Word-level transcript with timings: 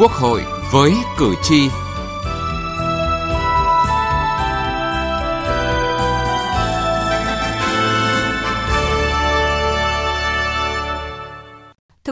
Quốc 0.00 0.12
hội 0.12 0.42
với 0.72 0.92
cử 1.18 1.34
tri. 1.42 1.68
Thưa 1.68 1.74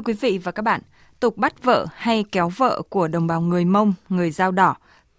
quý 0.05 0.15
vị 0.21 0.39
và 0.39 0.53
các 0.53 0.63
bạn, 0.63 0.81
tục 1.21 1.37
bắt 1.37 1.63
vợ 1.63 1.87
hay 1.95 2.25
kéo 2.33 2.49
vợ 2.57 2.83
của 2.89 3.09
đồng 3.09 3.27
bào 3.27 3.41
người 3.41 3.65
Mông, 3.65 3.95
người 4.09 4.31
Dao 4.31 4.53
Đỏ, 4.53 4.77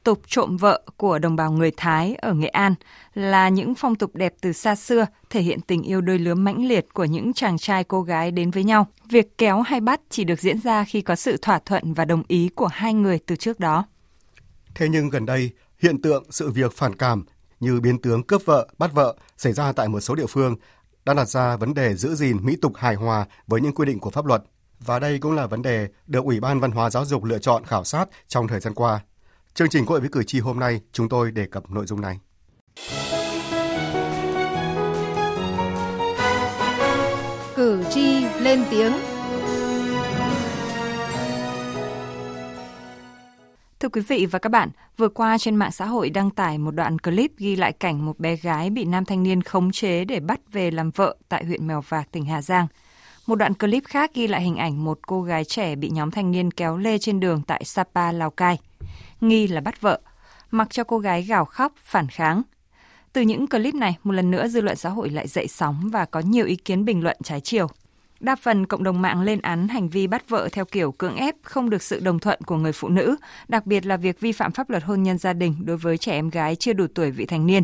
tục 0.10 0.22
trộm 0.28 0.58
vợ 0.58 0.82
của 0.98 1.20
đồng 1.20 1.36
bào 1.36 1.52
người 1.52 1.72
Thái 1.78 2.16
ở 2.16 2.34
Nghệ 2.34 2.48
An 2.48 2.76
là 3.14 3.50
những 3.50 3.76
phong 3.76 3.96
tục 3.96 4.16
đẹp 4.16 4.34
từ 4.42 4.54
xa 4.54 4.76
xưa, 4.76 5.06
thể 5.30 5.42
hiện 5.42 5.62
tình 5.62 5.84
yêu 5.84 6.02
đôi 6.02 6.20
lứa 6.20 6.36
mãnh 6.36 6.66
liệt 6.66 6.94
của 6.94 7.06
những 7.06 7.34
chàng 7.34 7.58
trai 7.58 7.84
cô 7.84 8.02
gái 8.02 8.32
đến 8.32 8.52
với 8.52 8.64
nhau. 8.64 8.88
Việc 9.10 9.38
kéo 9.38 9.62
hay 9.62 9.82
bắt 9.82 10.02
chỉ 10.10 10.24
được 10.24 10.40
diễn 10.40 10.60
ra 10.60 10.84
khi 10.84 11.02
có 11.02 11.16
sự 11.16 11.38
thỏa 11.38 11.60
thuận 11.60 11.94
và 11.94 12.06
đồng 12.06 12.24
ý 12.28 12.50
của 12.56 12.68
hai 12.68 12.94
người 12.94 13.20
từ 13.26 13.36
trước 13.36 13.60
đó. 13.60 13.86
Thế 14.76 14.90
nhưng 14.90 15.10
gần 15.10 15.26
đây, 15.26 15.52
hiện 15.82 16.02
tượng 16.02 16.24
sự 16.30 16.52
việc 16.52 16.74
phản 16.74 16.96
cảm 16.96 17.26
như 17.60 17.80
biến 17.80 18.02
tướng 18.02 18.24
cướp 18.24 18.42
vợ, 18.46 18.68
bắt 18.78 18.94
vợ 18.94 19.16
xảy 19.38 19.54
ra 19.54 19.72
tại 19.72 19.88
một 19.88 20.00
số 20.00 20.16
địa 20.16 20.28
phương 20.30 20.56
đã 21.06 21.14
đặt 21.14 21.26
ra 21.26 21.58
vấn 21.58 21.74
đề 21.74 21.96
giữ 21.96 22.16
gìn 22.16 22.38
mỹ 22.46 22.56
tục 22.62 22.74
hài 22.76 22.96
hòa 22.96 23.26
với 23.48 23.62
những 23.62 23.76
quy 23.76 23.86
định 23.86 24.00
của 24.00 24.10
pháp 24.10 24.26
luật. 24.26 24.44
Và 24.80 25.00
đây 25.00 25.20
cũng 25.20 25.32
là 25.32 25.48
vấn 25.48 25.62
đề 25.62 25.88
được 26.08 26.24
Ủy 26.26 26.40
ban 26.40 26.60
Văn 26.60 26.72
hóa 26.72 26.90
Giáo 26.90 27.06
dục 27.06 27.24
lựa 27.24 27.40
chọn 27.40 27.66
khảo 27.66 27.84
sát 27.84 28.06
trong 28.28 28.48
thời 28.48 28.60
gian 28.60 28.74
qua. 28.74 29.00
Chương 29.60 29.70
trình 29.70 29.86
Quốc 29.86 29.92
hội 29.92 30.00
với 30.00 30.10
cử 30.10 30.24
tri 30.24 30.40
hôm 30.40 30.60
nay 30.60 30.82
chúng 30.92 31.10
tôi 31.10 31.32
đề 31.32 31.46
cập 31.46 31.72
nội 31.72 31.86
dung 31.86 32.02
này. 32.02 32.20
Cử 37.56 37.84
tri 37.90 38.26
lên 38.40 38.64
tiếng. 38.72 38.92
Thưa 43.80 43.90
quý 43.90 44.02
vị 44.08 44.26
và 44.26 44.40
các 44.40 44.50
bạn, 44.50 44.70
vừa 44.98 45.10
qua 45.10 45.38
trên 45.38 45.56
mạng 45.56 45.72
xã 45.72 45.86
hội 45.86 46.10
đăng 46.10 46.32
tải 46.32 46.58
một 46.58 46.72
đoạn 46.72 47.00
clip 47.00 47.32
ghi 47.38 47.56
lại 47.56 47.74
cảnh 47.74 48.06
một 48.06 48.20
bé 48.20 48.36
gái 48.36 48.70
bị 48.70 48.86
nam 48.86 49.06
thanh 49.06 49.24
niên 49.24 49.42
khống 49.42 49.72
chế 49.72 50.06
để 50.06 50.20
bắt 50.20 50.40
về 50.52 50.72
làm 50.72 50.92
vợ 50.92 51.18
tại 51.30 51.46
huyện 51.46 51.68
Mèo 51.68 51.82
Vạc, 51.90 52.12
tỉnh 52.12 52.26
Hà 52.26 52.42
Giang. 52.42 52.68
Một 53.28 53.36
đoạn 53.36 53.54
clip 53.54 53.84
khác 53.86 54.12
ghi 54.14 54.28
lại 54.28 54.42
hình 54.42 54.56
ảnh 54.56 54.84
một 54.84 55.00
cô 55.08 55.22
gái 55.22 55.44
trẻ 55.44 55.76
bị 55.76 55.90
nhóm 55.90 56.12
thanh 56.12 56.32
niên 56.32 56.52
kéo 56.52 56.78
lê 56.78 56.98
trên 56.98 57.20
đường 57.20 57.42
tại 57.48 57.64
Sapa, 57.64 58.12
Lào 58.12 58.30
Cai. 58.30 58.58
Nghi 59.22 59.48
là 59.48 59.62
bắt 59.62 59.82
vợ, 59.82 60.00
mặc 60.52 60.68
cho 60.70 60.84
cô 60.84 61.00
gái 61.00 61.24
gào 61.24 61.46
khóc, 61.46 61.74
phản 61.78 62.08
kháng. 62.08 62.42
Từ 63.14 63.22
những 63.22 63.48
clip 63.48 63.76
này, 63.76 63.98
một 64.04 64.12
lần 64.12 64.32
nữa 64.32 64.48
dư 64.48 64.62
luận 64.62 64.76
xã 64.76 64.90
hội 64.90 65.10
lại 65.10 65.28
dậy 65.28 65.48
sóng 65.48 65.90
và 65.92 66.06
có 66.06 66.20
nhiều 66.20 66.46
ý 66.46 66.56
kiến 66.56 66.86
bình 66.86 67.04
luận 67.04 67.18
trái 67.24 67.42
chiều. 67.42 67.68
Đa 68.20 68.36
phần 68.36 68.66
cộng 68.66 68.84
đồng 68.84 69.02
mạng 69.02 69.22
lên 69.22 69.42
án 69.42 69.68
hành 69.68 69.90
vi 69.90 70.08
bắt 70.08 70.30
vợ 70.30 70.50
theo 70.52 70.66
kiểu 70.66 70.92
cưỡng 70.92 71.16
ép 71.16 71.36
không 71.44 71.70
được 71.70 71.82
sự 71.82 72.00
đồng 72.00 72.20
thuận 72.20 72.42
của 72.42 72.56
người 72.56 72.72
phụ 72.72 72.90
nữ, 72.90 73.16
đặc 73.48 73.66
biệt 73.66 73.86
là 73.86 73.98
việc 73.98 74.20
vi 74.20 74.32
phạm 74.32 74.52
pháp 74.52 74.70
luật 74.70 74.84
hôn 74.84 75.04
nhân 75.04 75.18
gia 75.18 75.34
đình 75.34 75.56
đối 75.66 75.78
với 75.78 75.98
trẻ 75.98 76.12
em 76.12 76.30
gái 76.30 76.56
chưa 76.56 76.74
đủ 76.74 76.86
tuổi 76.96 77.12
vị 77.12 77.26
thành 77.26 77.46
niên. 77.46 77.64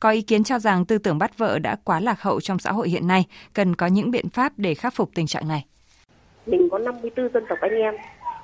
Có 0.00 0.10
ý 0.10 0.22
kiến 0.22 0.44
cho 0.44 0.58
rằng 0.58 0.84
tư 0.84 0.98
tưởng 0.98 1.18
bắt 1.18 1.38
vợ 1.38 1.58
đã 1.58 1.76
quá 1.84 2.00
lạc 2.00 2.22
hậu 2.22 2.40
trong 2.40 2.58
xã 2.58 2.72
hội 2.72 2.88
hiện 2.88 3.06
nay, 3.06 3.24
cần 3.54 3.76
có 3.76 3.86
những 3.86 4.10
biện 4.10 4.28
pháp 4.28 4.52
để 4.56 4.74
khắc 4.74 4.94
phục 4.94 5.10
tình 5.14 5.26
trạng 5.26 5.48
này. 5.48 5.64
Mình 6.46 6.68
có 6.70 6.78
54 6.78 7.28
dân 7.34 7.44
tộc 7.48 7.58
anh 7.60 7.74
em, 7.74 7.94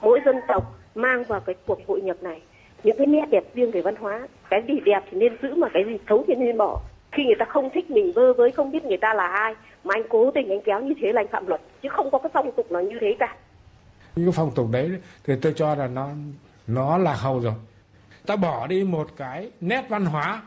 mỗi 0.02 0.20
dân 0.24 0.36
tộc 0.48 0.78
mang 0.94 1.24
vào 1.28 1.40
cái 1.40 1.54
cuộc 1.66 1.78
hội 1.88 2.00
nhập 2.00 2.16
này 2.22 2.42
những 2.84 2.96
cái 2.98 3.06
nét 3.06 3.24
đẹp 3.30 3.44
riêng 3.54 3.70
về 3.70 3.82
văn 3.82 3.96
hóa, 3.96 4.28
cái 4.50 4.62
gì 4.68 4.74
đẹp 4.84 5.00
thì 5.10 5.18
nên 5.18 5.36
giữ 5.42 5.54
mà 5.54 5.68
cái 5.74 5.84
gì 5.86 5.98
xấu 6.08 6.24
thì 6.28 6.34
nên 6.34 6.58
bỏ. 6.58 6.80
Khi 7.12 7.24
người 7.24 7.34
ta 7.38 7.44
không 7.48 7.70
thích 7.74 7.90
mình 7.90 8.12
vơ 8.12 8.32
với 8.32 8.50
không 8.50 8.70
biết 8.70 8.84
người 8.84 8.96
ta 8.96 9.14
là 9.14 9.26
ai 9.26 9.54
mà 9.84 9.94
anh 9.94 10.02
cố 10.08 10.30
tình 10.30 10.48
anh 10.48 10.60
kéo 10.64 10.80
như 10.80 10.94
thế 11.00 11.12
là 11.12 11.20
anh 11.20 11.28
phạm 11.28 11.46
luật 11.46 11.60
chứ 11.82 11.88
không 11.92 12.10
có 12.10 12.18
cái 12.18 12.30
phong 12.34 12.52
tục 12.56 12.72
nào 12.72 12.82
như 12.82 12.98
thế 13.00 13.16
cả. 13.18 13.36
Những 14.16 14.26
cái 14.26 14.32
phong 14.36 14.50
tục 14.54 14.66
đấy 14.70 14.90
thì 15.24 15.34
tôi 15.42 15.52
cho 15.56 15.74
là 15.74 15.86
nó 15.86 16.08
nó 16.66 16.98
lạc 16.98 17.14
hậu 17.14 17.40
rồi. 17.40 17.54
Ta 18.26 18.36
bỏ 18.36 18.66
đi 18.66 18.84
một 18.84 19.08
cái 19.16 19.50
nét 19.60 19.84
văn 19.88 20.04
hóa 20.04 20.42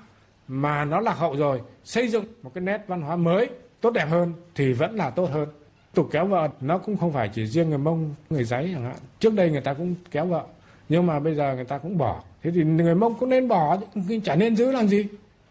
mà 0.47 0.85
nó 0.85 0.99
lạc 0.99 1.13
hậu 1.13 1.35
rồi 1.35 1.61
xây 1.83 2.07
dựng 2.07 2.25
một 2.43 2.51
cái 2.53 2.61
nét 2.61 2.81
văn 2.87 3.01
hóa 3.01 3.15
mới 3.15 3.49
tốt 3.81 3.91
đẹp 3.91 4.05
hơn 4.09 4.33
thì 4.55 4.73
vẫn 4.73 4.95
là 4.95 5.09
tốt 5.09 5.29
hơn. 5.31 5.47
Tục 5.93 6.07
kéo 6.11 6.25
vợ 6.25 6.47
nó 6.61 6.77
cũng 6.77 6.97
không 6.97 7.13
phải 7.13 7.29
chỉ 7.33 7.45
riêng 7.45 7.69
người 7.69 7.77
mông 7.77 8.15
người 8.29 8.43
giấy 8.43 8.69
chẳng 8.73 8.83
hạn. 8.83 8.95
Trước 9.19 9.33
đây 9.33 9.49
người 9.49 9.61
ta 9.61 9.73
cũng 9.73 9.95
kéo 10.11 10.25
vợ 10.25 10.43
nhưng 10.89 11.05
mà 11.05 11.19
bây 11.19 11.35
giờ 11.35 11.55
người 11.55 11.65
ta 11.65 11.77
cũng 11.77 11.97
bỏ 11.97 12.21
thế 12.43 12.51
thì 12.51 12.63
người 12.63 12.95
mông 12.95 13.15
cũng 13.19 13.29
nên 13.29 13.47
bỏ 13.47 13.77
chả 14.23 14.35
nên 14.35 14.55
giữ 14.55 14.71
làm 14.71 14.87
gì 14.87 15.05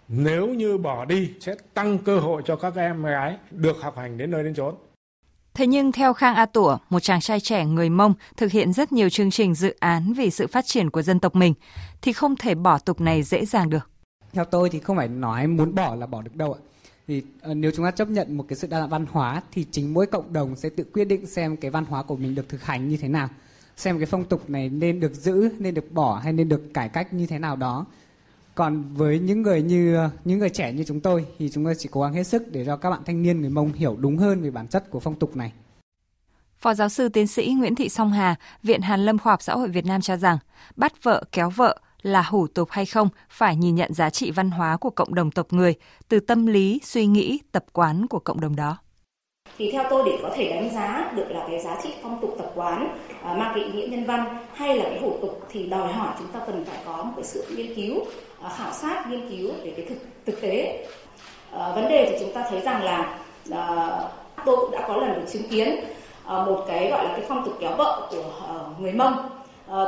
nếu 0.08 0.46
như 0.46 0.78
bỏ 0.78 1.04
đi 1.04 1.30
sẽ 1.40 1.54
tăng 1.74 1.98
cơ 1.98 2.18
hội 2.18 2.42
cho 2.46 2.56
các 2.56 2.76
em 2.76 3.02
gái 3.02 3.36
được 3.50 3.76
học 3.80 3.96
hành 3.96 4.18
đến 4.18 4.30
nơi 4.30 4.44
đến 4.44 4.54
chốn. 4.54 4.74
Thế 5.54 5.66
nhưng 5.66 5.92
theo 5.92 6.12
Khang 6.12 6.34
A 6.34 6.46
Tủa, 6.46 6.78
một 6.90 7.00
chàng 7.00 7.20
trai 7.20 7.40
trẻ 7.40 7.64
người 7.64 7.90
Mông 7.90 8.14
thực 8.36 8.52
hiện 8.52 8.72
rất 8.72 8.92
nhiều 8.92 9.08
chương 9.08 9.30
trình 9.30 9.54
dự 9.54 9.74
án 9.80 10.12
vì 10.12 10.30
sự 10.30 10.46
phát 10.46 10.66
triển 10.66 10.90
của 10.90 11.02
dân 11.02 11.20
tộc 11.20 11.34
mình, 11.34 11.54
thì 12.02 12.12
không 12.12 12.36
thể 12.36 12.54
bỏ 12.54 12.78
tục 12.78 13.00
này 13.00 13.22
dễ 13.22 13.44
dàng 13.44 13.70
được. 13.70 13.90
Theo 14.32 14.44
tôi 14.44 14.70
thì 14.70 14.78
không 14.78 14.96
phải 14.96 15.08
nói 15.08 15.46
muốn 15.46 15.74
bỏ 15.74 15.94
là 15.94 16.06
bỏ 16.06 16.22
được 16.22 16.36
đâu 16.36 16.52
ạ. 16.52 16.60
Thì 17.08 17.22
uh, 17.50 17.56
nếu 17.56 17.70
chúng 17.76 17.84
ta 17.84 17.90
chấp 17.90 18.08
nhận 18.08 18.36
một 18.36 18.44
cái 18.48 18.56
sự 18.56 18.68
đa 18.70 18.80
dạng 18.80 18.88
văn 18.88 19.06
hóa 19.10 19.42
thì 19.52 19.66
chính 19.70 19.94
mỗi 19.94 20.06
cộng 20.06 20.32
đồng 20.32 20.56
sẽ 20.56 20.68
tự 20.68 20.84
quyết 20.92 21.04
định 21.04 21.26
xem 21.26 21.56
cái 21.56 21.70
văn 21.70 21.84
hóa 21.84 22.02
của 22.02 22.16
mình 22.16 22.34
được 22.34 22.48
thực 22.48 22.64
hành 22.64 22.88
như 22.88 22.96
thế 22.96 23.08
nào, 23.08 23.28
xem 23.76 23.98
cái 23.98 24.06
phong 24.06 24.24
tục 24.24 24.50
này 24.50 24.68
nên 24.68 25.00
được 25.00 25.14
giữ, 25.14 25.48
nên 25.58 25.74
được 25.74 25.92
bỏ 25.92 26.20
hay 26.24 26.32
nên 26.32 26.48
được 26.48 26.74
cải 26.74 26.88
cách 26.88 27.14
như 27.14 27.26
thế 27.26 27.38
nào 27.38 27.56
đó 27.56 27.86
còn 28.54 28.82
với 28.94 29.18
những 29.18 29.42
người 29.42 29.62
như 29.62 30.08
những 30.24 30.38
người 30.38 30.50
trẻ 30.50 30.72
như 30.72 30.84
chúng 30.84 31.00
tôi 31.00 31.26
thì 31.38 31.50
chúng 31.50 31.64
tôi 31.64 31.74
chỉ 31.78 31.88
cố 31.92 32.02
gắng 32.02 32.12
hết 32.12 32.24
sức 32.24 32.52
để 32.52 32.64
cho 32.64 32.76
các 32.76 32.90
bạn 32.90 33.00
thanh 33.06 33.22
niên 33.22 33.40
người 33.40 33.50
Mông 33.50 33.72
hiểu 33.72 33.96
đúng 33.98 34.18
hơn 34.18 34.42
về 34.42 34.50
bản 34.50 34.68
chất 34.68 34.90
của 34.90 35.00
phong 35.00 35.14
tục 35.14 35.36
này. 35.36 35.52
Phó 36.58 36.74
giáo 36.74 36.88
sư 36.88 37.08
tiến 37.08 37.26
sĩ 37.26 37.54
Nguyễn 37.58 37.74
Thị 37.74 37.88
Song 37.88 38.12
Hà, 38.12 38.34
Viện 38.62 38.80
Hàn 38.80 39.04
Lâm 39.04 39.18
Khoa 39.18 39.32
học 39.32 39.42
Xã 39.42 39.54
hội 39.54 39.68
Việt 39.68 39.86
Nam 39.86 40.00
cho 40.00 40.16
rằng 40.16 40.38
bắt 40.76 41.02
vợ 41.02 41.24
kéo 41.32 41.50
vợ 41.50 41.78
là 42.02 42.22
hủ 42.22 42.46
tục 42.46 42.68
hay 42.70 42.86
không 42.86 43.08
phải 43.28 43.56
nhìn 43.56 43.74
nhận 43.74 43.94
giá 43.94 44.10
trị 44.10 44.30
văn 44.30 44.50
hóa 44.50 44.76
của 44.76 44.90
cộng 44.90 45.14
đồng 45.14 45.30
tộc 45.30 45.46
người 45.50 45.74
từ 46.08 46.20
tâm 46.20 46.46
lý, 46.46 46.80
suy 46.84 47.06
nghĩ, 47.06 47.40
tập 47.52 47.64
quán 47.72 48.06
của 48.06 48.18
cộng 48.18 48.40
đồng 48.40 48.56
đó 48.56 48.78
thì 49.58 49.70
theo 49.72 49.84
tôi 49.90 50.02
để 50.06 50.18
có 50.22 50.30
thể 50.34 50.50
đánh 50.50 50.70
giá 50.74 51.12
được 51.16 51.26
là 51.28 51.44
cái 51.48 51.60
giá 51.60 51.76
trị 51.82 51.88
phong 52.02 52.20
tục 52.20 52.34
tập 52.38 52.52
quán 52.54 52.98
À, 53.24 53.34
mang 53.34 53.52
cái 53.54 53.64
ý 53.64 53.72
nghĩa 53.72 53.86
nhân 53.86 54.04
văn 54.04 54.24
hay 54.54 54.76
là 54.76 54.84
cái 54.84 54.98
hủ 55.00 55.12
tục 55.22 55.40
thì 55.50 55.66
đòi 55.66 55.92
hỏi 55.92 56.08
chúng 56.18 56.28
ta 56.28 56.40
cần 56.46 56.64
phải 56.64 56.78
có 56.86 57.02
một 57.02 57.12
cái 57.16 57.24
sự 57.24 57.44
nghiên 57.56 57.74
cứu 57.74 58.04
à, 58.42 58.50
khảo 58.56 58.72
sát 58.72 59.10
nghiên 59.10 59.28
cứu 59.30 59.50
về 59.64 59.72
cái 59.76 59.86
thực 59.88 59.98
thực 60.26 60.40
tế. 60.40 60.86
À, 61.52 61.72
vấn 61.74 61.88
đề 61.88 62.08
thì 62.10 62.16
chúng 62.20 62.32
ta 62.32 62.46
thấy 62.50 62.60
rằng 62.60 62.82
là 62.82 63.18
tôi 64.44 64.56
cũng 64.56 64.70
đã 64.70 64.84
có 64.88 64.96
lần 64.96 65.14
được 65.14 65.26
chứng 65.32 65.48
kiến 65.50 65.84
một 66.26 66.64
cái 66.68 66.90
gọi 66.90 67.04
là 67.04 67.10
cái 67.16 67.24
phong 67.28 67.44
tục 67.44 67.54
kéo 67.60 67.76
vợ 67.76 68.08
của 68.10 68.24
người 68.78 68.92
mông. 68.92 69.16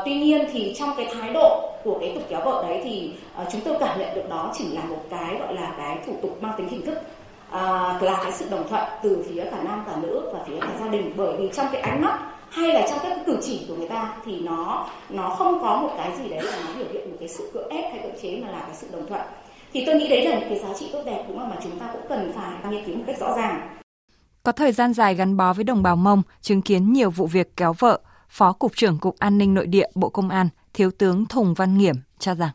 Tuy 0.04 0.14
nhiên 0.14 0.46
thì 0.52 0.74
trong 0.78 0.90
cái 0.96 1.06
thái 1.14 1.32
độ 1.32 1.72
của 1.84 1.98
cái 2.00 2.12
tục 2.14 2.22
kéo 2.28 2.40
vợ 2.44 2.64
đấy 2.68 2.80
thì 2.84 3.12
chúng 3.52 3.60
tôi 3.60 3.76
cảm 3.80 3.98
nhận 3.98 4.14
được 4.14 4.28
đó 4.28 4.52
chỉ 4.58 4.64
là 4.72 4.82
một 4.84 5.04
cái 5.10 5.36
gọi 5.40 5.54
là 5.54 5.74
cái 5.78 5.98
thủ 6.06 6.12
tục 6.22 6.42
mang 6.42 6.52
tính 6.56 6.68
hình 6.68 6.86
thức 6.86 6.98
à, 7.50 7.60
là 8.00 8.20
cái 8.22 8.32
sự 8.32 8.46
đồng 8.50 8.68
thuận 8.68 8.82
từ 9.02 9.24
phía 9.28 9.44
cả 9.44 9.56
nam 9.64 9.84
cả 9.86 9.92
nữ 10.02 10.30
và 10.32 10.38
phía 10.46 10.60
cả 10.60 10.68
gia 10.80 10.88
đình. 10.88 11.12
Bởi 11.16 11.36
vì 11.38 11.50
trong 11.54 11.66
cái 11.72 11.80
ánh 11.80 12.02
mắt 12.02 12.18
hay 12.56 12.74
là 12.74 12.86
trong 12.88 12.98
các 13.02 13.08
cái 13.08 13.24
cử 13.26 13.38
chỉ 13.42 13.64
của 13.68 13.74
người 13.76 13.88
ta 13.88 14.16
thì 14.24 14.40
nó 14.40 14.88
nó 15.08 15.28
không 15.28 15.60
có 15.60 15.80
một 15.82 15.94
cái 15.96 16.10
gì 16.18 16.28
đấy 16.28 16.42
là 16.42 16.58
nó 16.64 16.78
biểu 16.78 16.86
hiện 16.92 17.10
một 17.10 17.16
cái 17.20 17.28
sự 17.28 17.50
cưỡng 17.54 17.68
ép 17.68 17.92
hay 17.92 18.00
cưỡng 18.02 18.22
chế 18.22 18.40
mà 18.44 18.50
là 18.50 18.60
cái 18.60 18.74
sự 18.74 18.86
đồng 18.92 19.08
thuận. 19.08 19.20
Thì 19.72 19.86
tôi 19.86 19.94
nghĩ 19.94 20.08
đấy 20.08 20.28
là 20.28 20.38
những 20.38 20.48
cái 20.48 20.58
giá 20.58 20.68
trị 20.78 20.86
tốt 20.92 21.02
đẹp 21.06 21.24
đúng 21.28 21.38
không 21.38 21.48
mà 21.48 21.56
chúng 21.62 21.78
ta 21.78 21.90
cũng 21.92 22.02
cần 22.08 22.32
phải 22.36 22.72
nghiên 22.72 22.84
cứu 22.84 22.96
một 22.96 23.04
cách 23.06 23.16
rõ 23.20 23.36
ràng. 23.36 23.76
Có 24.42 24.52
thời 24.52 24.72
gian 24.72 24.92
dài 24.92 25.14
gắn 25.14 25.36
bó 25.36 25.52
với 25.52 25.64
đồng 25.64 25.82
bào 25.82 25.96
Mông, 25.96 26.22
chứng 26.40 26.62
kiến 26.62 26.92
nhiều 26.92 27.10
vụ 27.10 27.26
việc 27.26 27.56
kéo 27.56 27.74
vợ, 27.78 28.00
Phó 28.28 28.52
Cục 28.52 28.76
trưởng 28.76 28.98
Cục 28.98 29.18
An 29.18 29.38
ninh 29.38 29.54
Nội 29.54 29.66
địa 29.66 29.86
Bộ 29.94 30.08
Công 30.08 30.28
an, 30.28 30.48
Thiếu 30.74 30.90
tướng 30.98 31.26
Thùng 31.26 31.54
Văn 31.54 31.78
Nghiểm 31.78 31.94
cho 32.18 32.34
rằng. 32.34 32.50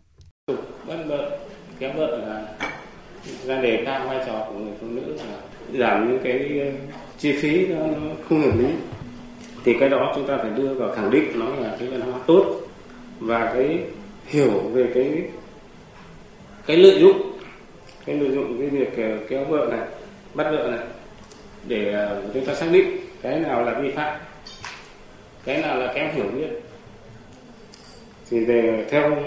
Bắt 0.88 0.98
vợ, 1.08 1.40
kéo 1.80 1.92
vợ 1.96 2.18
là 2.18 2.46
ra 3.46 3.62
đề 3.62 3.84
cao 3.86 4.08
vai 4.08 4.24
trò 4.26 4.46
của 4.50 4.60
người 4.60 4.74
phụ 4.82 4.88
nữ 4.88 5.18
là 5.18 5.38
giảm 5.80 6.10
những 6.10 6.20
cái 6.24 6.72
chi 7.18 7.34
phí 7.42 7.68
nó, 7.68 7.88
nó 7.88 8.14
không 8.30 8.42
hợp 8.42 8.52
lý 8.58 8.68
thì 9.64 9.78
cái 9.80 9.90
đó 9.90 10.12
chúng 10.16 10.28
ta 10.28 10.38
phải 10.38 10.50
đưa 10.50 10.74
vào 10.74 10.92
khẳng 10.92 11.12
định 11.12 11.40
nó 11.40 11.46
là 11.56 11.76
cái 11.80 11.88
văn 11.88 12.02
hóa 12.02 12.20
tốt 12.28 12.62
và 13.20 13.52
cái 13.54 13.80
hiểu 14.26 14.60
về 14.74 14.92
cái 14.94 15.24
cái 16.66 16.78
lợi 16.78 17.00
dụng, 17.00 17.32
cái 18.06 18.16
lợi 18.16 18.32
dụng 18.32 18.60
cái 18.60 18.70
việc 18.70 18.98
ờ, 18.98 19.18
kéo 19.30 19.46
vợ 19.46 19.68
này, 19.72 19.88
bắt 20.34 20.44
vợ 20.52 20.68
này 20.72 20.86
để 21.68 21.94
ờ, 21.94 22.24
chúng 22.34 22.46
ta 22.46 22.56
xác 22.56 22.68
định 22.72 22.98
cái 23.22 23.40
nào 23.40 23.64
là 23.64 23.80
vi 23.80 23.92
phạm, 23.92 24.20
cái 25.46 25.62
nào 25.62 25.80
là 25.80 25.94
kém 25.94 26.16
hiểu 26.16 26.26
biết. 26.36 26.50
Thì 28.30 28.46
về 28.46 28.86
theo 28.90 29.18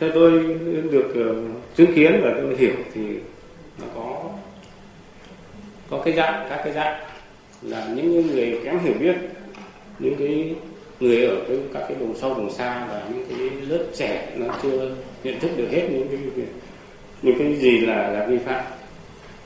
theo 0.00 0.10
tôi 0.14 0.30
được 0.90 1.12
ờ, 1.14 1.34
chứng 1.76 1.94
kiến 1.94 2.20
và 2.24 2.30
tôi 2.36 2.56
hiểu 2.56 2.74
thì 2.94 3.00
nó 3.78 3.86
có 3.94 4.22
có 5.90 6.02
cái 6.04 6.14
dạng, 6.14 6.46
các 6.50 6.60
cái 6.64 6.72
dạng 6.72 7.03
là 7.64 7.88
những 7.94 8.26
người 8.26 8.60
kém 8.64 8.78
hiểu 8.78 8.94
biết, 9.00 9.16
những 9.98 10.16
cái 10.18 10.54
người 11.00 11.26
ở 11.26 11.36
cái, 11.48 11.56
các 11.74 11.84
cái 11.88 11.96
vùng 11.96 12.16
sâu, 12.16 12.34
vùng 12.34 12.52
xa 12.52 12.86
và 12.90 13.02
những 13.14 13.26
cái 13.28 13.38
lớp 13.68 13.84
trẻ 13.96 14.32
nó 14.36 14.54
chưa 14.62 14.90
nhận 15.24 15.40
thức 15.40 15.50
được 15.56 15.68
hết 15.70 15.88
những 15.90 16.08
cái 16.08 16.16
việc 16.16 16.48
những 17.22 17.38
cái 17.38 17.56
gì 17.56 17.78
là 17.78 18.10
là 18.10 18.26
vi 18.26 18.38
phạm. 18.38 18.64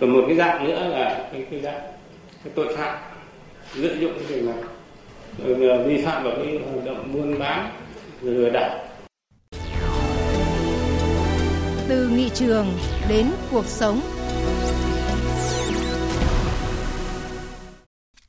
Còn 0.00 0.10
một 0.10 0.24
cái 0.26 0.36
dạng 0.36 0.64
nữa 0.64 0.88
là 0.88 1.28
cái 1.32 1.46
cái 1.50 1.60
dạng 1.60 1.80
cái 2.44 2.52
tội 2.54 2.76
phạm, 2.76 2.98
lợi 3.74 3.96
dụng 4.00 4.12
cái 4.14 4.24
việc 4.28 4.42
này. 4.44 4.56
Vi 5.86 6.02
phạm 6.02 6.24
vào 6.24 6.32
cái 6.36 6.58
hoạt 6.72 6.84
động 6.84 7.12
buôn 7.12 7.38
bán, 7.38 7.70
lừa 8.22 8.50
đảo. 8.50 8.78
Từ 11.88 12.08
nghị 12.08 12.30
trường 12.34 12.66
đến 13.08 13.26
cuộc 13.50 13.66
sống. 13.66 14.00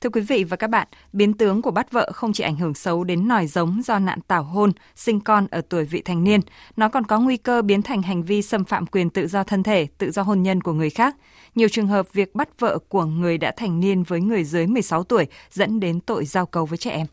Thưa 0.01 0.09
quý 0.09 0.21
vị 0.21 0.43
và 0.43 0.57
các 0.57 0.69
bạn, 0.69 0.87
biến 1.13 1.33
tướng 1.33 1.61
của 1.61 1.71
bắt 1.71 1.91
vợ 1.91 2.11
không 2.13 2.33
chỉ 2.33 2.43
ảnh 2.43 2.55
hưởng 2.55 2.73
xấu 2.73 3.03
đến 3.03 3.27
nòi 3.27 3.47
giống 3.47 3.81
do 3.85 3.99
nạn 3.99 4.19
tảo 4.21 4.43
hôn, 4.43 4.71
sinh 4.95 5.19
con 5.19 5.47
ở 5.51 5.61
tuổi 5.69 5.85
vị 5.85 6.01
thành 6.01 6.23
niên, 6.23 6.39
nó 6.75 6.89
còn 6.89 7.05
có 7.05 7.19
nguy 7.19 7.37
cơ 7.37 7.61
biến 7.61 7.81
thành 7.81 8.01
hành 8.01 8.23
vi 8.23 8.41
xâm 8.41 8.63
phạm 8.63 8.85
quyền 8.85 9.09
tự 9.09 9.27
do 9.27 9.43
thân 9.43 9.63
thể, 9.63 9.87
tự 9.97 10.11
do 10.11 10.21
hôn 10.21 10.43
nhân 10.43 10.61
của 10.61 10.73
người 10.73 10.89
khác. 10.89 11.15
Nhiều 11.55 11.67
trường 11.71 11.87
hợp 11.87 12.13
việc 12.13 12.35
bắt 12.35 12.59
vợ 12.59 12.77
của 12.89 13.05
người 13.05 13.37
đã 13.37 13.51
thành 13.57 13.79
niên 13.79 14.03
với 14.03 14.21
người 14.21 14.43
dưới 14.43 14.67
16 14.67 15.03
tuổi 15.03 15.27
dẫn 15.51 15.79
đến 15.79 15.99
tội 15.99 16.25
giao 16.25 16.45
cấu 16.45 16.65
với 16.65 16.77
trẻ 16.77 16.91
em. 16.91 17.07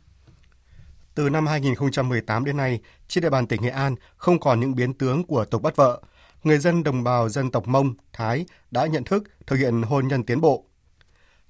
Từ 1.14 1.30
năm 1.30 1.46
2018 1.46 2.44
đến 2.44 2.56
nay, 2.56 2.80
trên 3.08 3.22
địa 3.22 3.30
bàn 3.30 3.46
tỉnh 3.46 3.62
Nghệ 3.62 3.70
An 3.70 3.94
không 4.16 4.40
còn 4.40 4.60
những 4.60 4.74
biến 4.74 4.94
tướng 4.94 5.24
của 5.24 5.44
tục 5.44 5.62
bắt 5.62 5.76
vợ. 5.76 6.02
Người 6.44 6.58
dân 6.58 6.82
đồng 6.82 7.04
bào 7.04 7.28
dân 7.28 7.50
tộc 7.50 7.68
Mông, 7.68 7.94
Thái 8.12 8.46
đã 8.70 8.86
nhận 8.86 9.04
thức 9.04 9.24
thực 9.46 9.56
hiện 9.56 9.82
hôn 9.82 10.08
nhân 10.08 10.24
tiến 10.24 10.40
bộ, 10.40 10.65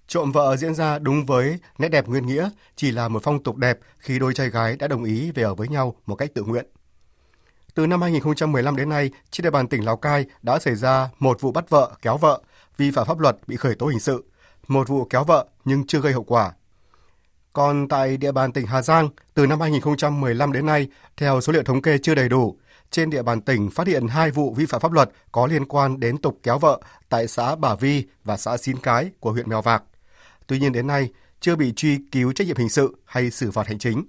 Trộm 0.09 0.33
vợ 0.33 0.57
diễn 0.57 0.75
ra 0.75 0.99
đúng 0.99 1.27
với 1.27 1.59
nét 1.79 1.89
đẹp 1.89 2.07
nguyên 2.09 2.27
nghĩa, 2.27 2.51
chỉ 2.77 2.91
là 2.91 3.09
một 3.09 3.23
phong 3.23 3.43
tục 3.43 3.57
đẹp 3.57 3.79
khi 3.99 4.19
đôi 4.19 4.35
trai 4.35 4.51
gái 4.51 4.77
đã 4.77 4.89
đồng 4.89 5.05
ý 5.05 5.31
về 5.31 5.43
ở 5.43 5.55
với 5.55 5.69
nhau 5.69 5.95
một 6.07 6.15
cách 6.15 6.31
tự 6.35 6.43
nguyện. 6.43 6.67
Từ 7.75 7.87
năm 7.87 8.03
2015 8.03 8.77
đến 8.77 8.89
nay, 8.89 9.11
trên 9.31 9.45
địa 9.45 9.51
bàn 9.51 9.69
tỉnh 9.69 9.85
Lào 9.85 9.97
Cai 9.97 10.25
đã 10.43 10.59
xảy 10.59 10.75
ra 10.75 11.09
một 11.19 11.41
vụ 11.41 11.53
bắt 11.53 11.71
vợ 11.71 11.91
kéo 12.03 12.17
vợ, 12.17 12.41
vi 12.77 12.91
phạm 12.91 13.07
pháp 13.07 13.19
luật 13.19 13.37
bị 13.47 13.57
khởi 13.57 13.75
tố 13.75 13.87
hình 13.87 14.01
sự, 14.01 14.25
một 14.69 14.89
vụ 14.89 15.05
kéo 15.05 15.25
vợ 15.25 15.47
nhưng 15.65 15.87
chưa 15.87 16.01
gây 16.01 16.13
hậu 16.13 16.25
quả. 16.25 16.53
Còn 17.53 17.89
tại 17.89 18.17
địa 18.17 18.33
bàn 18.33 18.53
tỉnh 18.53 18.67
Hà 18.67 18.83
Giang, 18.83 19.09
từ 19.35 19.47
năm 19.47 19.61
2015 19.61 20.53
đến 20.53 20.67
nay, 20.67 20.89
theo 21.17 21.41
số 21.41 21.53
liệu 21.53 21.63
thống 21.63 21.83
kê 21.83 21.99
chưa 21.99 22.15
đầy 22.15 22.29
đủ, 22.29 22.59
trên 22.91 23.11
địa 23.11 23.23
bàn 23.23 23.41
tỉnh 23.41 23.71
phát 23.71 23.87
hiện 23.87 24.09
hai 24.09 24.31
vụ 24.31 24.55
vi 24.55 24.67
phạm 24.67 24.81
pháp 24.81 24.93
luật 24.93 25.11
có 25.33 25.47
liên 25.47 25.65
quan 25.65 26.01
đến 26.01 26.19
tục 26.19 26.39
kéo 26.43 26.59
vợ 26.59 26.81
tại 27.09 27.29
xã 27.29 27.57
Bà 27.57 27.75
Vi 27.75 28.05
và 28.25 28.37
xã 28.37 28.57
Xín 28.57 28.77
Cái 28.77 29.11
của 29.21 29.33
huyện 29.33 29.49
Mèo 29.49 29.63
Vạc. 29.63 29.83
Tuy 30.47 30.59
nhiên 30.59 30.73
đến 30.73 30.87
nay 30.87 31.09
chưa 31.41 31.57
bị 31.57 31.73
truy 31.77 31.99
cứu 32.13 32.33
trách 32.33 32.47
nhiệm 32.47 32.57
hình 32.57 32.69
sự 32.69 32.97
hay 33.05 33.31
xử 33.31 33.51
phạt 33.51 33.67
hành 33.67 33.79
chính. 33.79 34.05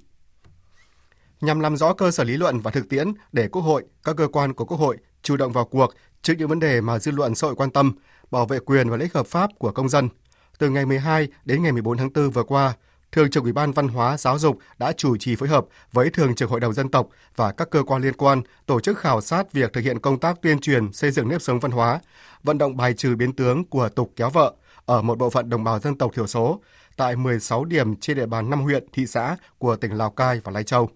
Nhằm 1.42 1.60
làm 1.60 1.78
rõ 1.78 1.94
cơ 1.94 2.12
sở 2.12 2.24
lý 2.24 2.38
luận 2.38 2.60
và 2.60 2.72
thực 2.72 2.89
tiễn 2.89 3.13
để 3.31 3.48
Quốc 3.48 3.62
hội, 3.62 3.84
các 4.04 4.16
cơ 4.18 4.28
quan 4.28 4.54
của 4.54 4.66
Quốc 4.66 4.78
hội 4.78 4.98
chủ 5.22 5.38
động 5.38 5.51
vào 5.51 5.66
cuộc 5.66 5.94
trước 6.22 6.34
những 6.38 6.48
vấn 6.48 6.60
đề 6.60 6.81
mà 6.81 7.00
dư 7.00 7.12
luận 7.12 7.36
xã 7.36 7.48
hội 7.48 7.56
quan 7.56 7.72
tâm, 7.72 7.92
bảo 8.31 8.45
vệ 8.45 8.60
quyền 8.60 8.89
và 8.89 8.98
lợi 8.98 9.04
ích 9.04 9.13
hợp 9.13 9.28
pháp 9.28 9.50
của 9.60 9.72
công 9.72 9.89
dân. 9.89 10.10
Từ 10.57 10.69
ngày 10.69 10.86
12 10.86 11.28
đến 11.45 11.63
ngày 11.63 11.72
14 11.72 11.98
tháng 11.98 12.13
4 12.13 12.30
vừa 12.30 12.44
qua, 12.44 12.74
Thường 13.12 13.30
trực 13.30 13.44
Ủy 13.44 13.54
ban 13.54 13.72
Văn 13.72 13.88
hóa 13.88 14.18
Giáo 14.18 14.39
dục 14.39 14.57
đã 14.78 14.92
chủ 14.92 15.18
trì 15.18 15.36
phối 15.36 15.50
hợp 15.50 15.66
với 15.92 16.10
Thường 16.10 16.36
trực 16.36 16.50
Hội 16.50 16.60
đồng 16.60 16.74
Dân 16.74 16.89
tộc 16.89 17.07
và 17.36 17.51
các 17.51 17.69
cơ 17.69 17.84
quan 17.84 18.01
liên 18.01 18.13
quan 18.13 18.42
tổ 18.66 18.80
chức 18.80 18.98
khảo 18.98 19.22
sát 19.22 19.54
việc 19.54 19.74
thực 19.74 19.81
hiện 19.81 20.00
công 20.00 20.19
tác 20.19 20.42
tuyên 20.42 20.60
truyền 20.60 20.94
xây 20.94 21.12
dựng 21.12 21.30
nếp 21.30 21.42
sống 21.42 21.60
văn 21.60 21.72
hóa, 21.72 22.00
vận 22.44 22.57
động 22.57 22.78
bài 22.78 22.94
trừ 22.94 23.16
biến 23.16 23.34
tướng 23.34 23.66
của 23.66 23.89
tục 23.89 24.13
kéo 24.16 24.30
vợ, 24.30 24.54
ở 24.88 25.01
một 25.01 25.18
bộ 25.18 25.30
phận 25.30 25.50
đồng 25.50 25.63
bào 25.63 25.80
dân 25.80 25.98
tộc 25.98 26.12
thiểu 26.16 26.28
số 26.28 26.62
tại 26.95 27.16
16 27.16 27.66
điểm 27.66 27.95
trên 27.95 28.18
địa 28.18 28.25
bàn 28.25 28.50
5 28.50 28.62
huyện, 28.62 28.86
thị 28.94 29.06
xã 29.06 29.38
của 29.57 29.75
tỉnh 29.75 29.92
Lào 29.92 30.12
Cai 30.12 30.39
và 30.44 30.51
Lai 30.51 30.63
Châu. 30.63 30.89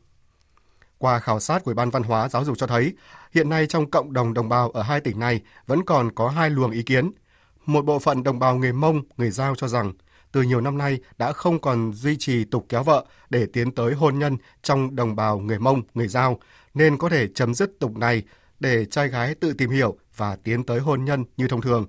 Qua 0.98 1.20
khảo 1.20 1.40
sát 1.40 1.64
của 1.64 1.70
Ủy 1.70 1.76
ban 1.76 1.90
Văn 1.90 2.04
hóa 2.04 2.30
Giáo 2.30 2.44
dục 2.44 2.58
cho 2.58 2.68
thấy, 2.68 2.94
hiện 3.34 3.50
nay 3.50 3.68
trong 3.68 3.92
cộng 3.92 4.14
đồng 4.14 4.34
đồng 4.34 4.50
bào 4.50 4.70
ở 4.70 4.82
hai 4.82 5.00
tỉnh 5.00 5.20
này 5.20 5.42
vẫn 5.68 5.86
còn 5.86 6.12
có 6.12 6.30
hai 6.30 6.50
luồng 6.50 6.72
ý 6.72 6.84
kiến. 6.84 7.12
Một 7.66 7.86
bộ 7.86 8.00
phận 8.00 8.24
đồng 8.24 8.40
bào 8.40 8.58
người 8.58 8.74
Mông, 8.74 9.02
người 9.18 9.32
Giao 9.32 9.56
cho 9.56 9.68
rằng 9.68 9.94
từ 10.32 10.42
nhiều 10.42 10.62
năm 10.62 10.78
nay 10.78 11.00
đã 11.18 11.34
không 11.34 11.60
còn 11.60 11.94
duy 11.94 12.18
trì 12.18 12.44
tục 12.44 12.66
kéo 12.70 12.84
vợ 12.84 13.06
để 13.30 13.46
tiến 13.54 13.72
tới 13.72 13.94
hôn 13.94 14.20
nhân 14.20 14.38
trong 14.62 14.96
đồng 14.96 15.16
bào 15.16 15.40
người 15.40 15.60
Mông, 15.60 15.82
người 15.94 16.08
Giao, 16.08 16.40
nên 16.74 16.98
có 16.98 17.10
thể 17.10 17.28
chấm 17.36 17.54
dứt 17.54 17.72
tục 17.80 17.98
này 17.98 18.24
để 18.60 18.86
trai 18.86 19.08
gái 19.08 19.36
tự 19.36 19.54
tìm 19.54 19.70
hiểu 19.70 19.98
và 20.16 20.36
tiến 20.44 20.64
tới 20.64 20.80
hôn 20.80 21.06
nhân 21.06 21.26
như 21.38 21.48
thông 21.48 21.62
thường. 21.62 21.86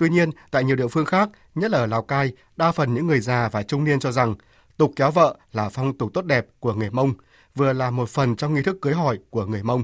Tuy 0.00 0.08
nhiên, 0.08 0.30
tại 0.50 0.64
nhiều 0.64 0.76
địa 0.76 0.86
phương 0.90 1.04
khác, 1.04 1.28
nhất 1.54 1.70
là 1.70 1.78
ở 1.78 1.86
Lào 1.86 2.02
Cai, 2.02 2.32
đa 2.56 2.72
phần 2.72 2.94
những 2.94 3.06
người 3.06 3.20
già 3.20 3.48
và 3.52 3.62
trung 3.62 3.84
niên 3.84 4.00
cho 4.00 4.10
rằng 4.10 4.34
tục 4.78 4.90
kéo 4.96 5.10
vợ 5.10 5.36
là 5.52 5.68
phong 5.72 5.98
tục 5.98 6.10
tốt 6.14 6.24
đẹp 6.24 6.46
của 6.60 6.74
người 6.74 6.90
Mông, 6.90 7.10
vừa 7.54 7.72
là 7.72 7.90
một 7.90 8.08
phần 8.08 8.36
trong 8.36 8.54
nghi 8.54 8.62
thức 8.64 8.76
cưới 8.82 8.94
hỏi 8.94 9.18
của 9.30 9.44
người 9.46 9.62
Mông. 9.62 9.82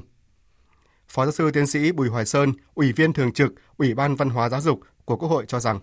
Phó 1.09 1.25
giáo 1.25 1.33
sư 1.33 1.51
tiến 1.55 1.67
sĩ 1.67 1.93
Bùi 1.93 2.09
Hoài 2.09 2.25
Sơn, 2.25 2.53
Ủy 2.75 2.93
viên 2.97 3.13
thường 3.13 3.33
trực 3.33 3.53
Ủy 3.79 3.95
ban 3.95 4.15
Văn 4.15 4.31
hóa 4.31 4.49
Giáo 4.49 4.61
dục 4.61 4.81
của 5.05 5.17
Quốc 5.17 5.29
hội 5.29 5.45
cho 5.47 5.59
rằng 5.59 5.79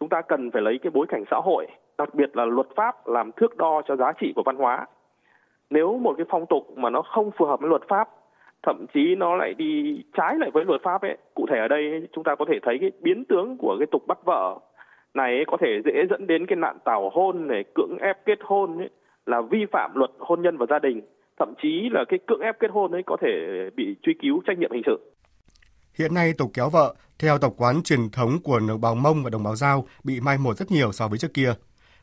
chúng 0.00 0.08
ta 0.08 0.22
cần 0.28 0.50
phải 0.52 0.62
lấy 0.62 0.78
cái 0.82 0.90
bối 0.94 1.06
cảnh 1.08 1.24
xã 1.30 1.36
hội, 1.44 1.66
đặc 1.98 2.08
biệt 2.14 2.30
là 2.36 2.44
luật 2.44 2.66
pháp 2.76 3.06
làm 3.06 3.30
thước 3.36 3.56
đo 3.56 3.82
cho 3.88 3.96
giá 3.96 4.12
trị 4.20 4.32
của 4.36 4.42
văn 4.46 4.56
hóa. 4.56 4.86
Nếu 5.70 5.98
một 5.98 6.14
cái 6.16 6.26
phong 6.30 6.46
tục 6.50 6.62
mà 6.76 6.90
nó 6.90 7.02
không 7.14 7.30
phù 7.38 7.46
hợp 7.46 7.60
với 7.60 7.68
luật 7.68 7.82
pháp 7.88 8.08
thậm 8.66 8.86
chí 8.94 9.14
nó 9.18 9.36
lại 9.36 9.54
đi 9.54 10.02
trái 10.16 10.34
lại 10.38 10.50
với 10.54 10.64
luật 10.64 10.80
pháp 10.84 11.02
ấy. 11.02 11.16
Cụ 11.34 11.46
thể 11.50 11.58
ở 11.58 11.68
đây 11.68 12.08
chúng 12.12 12.24
ta 12.24 12.34
có 12.38 12.44
thể 12.48 12.58
thấy 12.62 12.78
cái 12.80 12.90
biến 13.00 13.24
tướng 13.28 13.56
của 13.58 13.76
cái 13.78 13.86
tục 13.92 14.02
bắt 14.06 14.18
vợ 14.24 14.58
này 15.14 15.44
có 15.46 15.56
thể 15.60 15.68
dễ 15.84 15.92
dẫn 16.10 16.26
đến 16.26 16.46
cái 16.46 16.56
nạn 16.56 16.78
tảo 16.84 17.10
hôn 17.14 17.48
này 17.48 17.64
cưỡng 17.74 17.96
ép 18.00 18.16
kết 18.26 18.38
hôn 18.42 18.78
ấy, 18.78 18.90
là 19.26 19.40
vi 19.50 19.58
phạm 19.72 19.90
luật 19.94 20.10
hôn 20.18 20.42
nhân 20.42 20.56
và 20.56 20.66
gia 20.70 20.78
đình. 20.78 21.00
Thậm 21.38 21.54
chí 21.62 21.88
là 21.92 22.04
cái 22.08 22.18
cưỡng 22.26 22.40
ép 22.40 22.56
kết 22.60 22.70
hôn 22.70 22.92
ấy 22.92 23.02
có 23.06 23.16
thể 23.20 23.30
bị 23.76 23.96
truy 24.02 24.14
cứu 24.22 24.42
trách 24.46 24.58
nhiệm 24.58 24.72
hình 24.72 24.82
sự. 24.86 25.12
Hiện 25.98 26.14
nay 26.14 26.32
tục 26.38 26.50
kéo 26.54 26.68
vợ 26.70 26.94
theo 27.18 27.38
tập 27.38 27.52
quán 27.56 27.82
truyền 27.84 28.10
thống 28.10 28.30
của 28.44 28.60
đồng 28.68 28.80
bào 28.80 28.94
Mông 28.94 29.24
và 29.24 29.30
đồng 29.30 29.42
bào 29.42 29.56
Giao 29.56 29.86
bị 30.04 30.20
mai 30.20 30.38
một 30.38 30.54
rất 30.54 30.70
nhiều 30.70 30.92
so 30.92 31.08
với 31.08 31.18
trước 31.18 31.34
kia. 31.34 31.54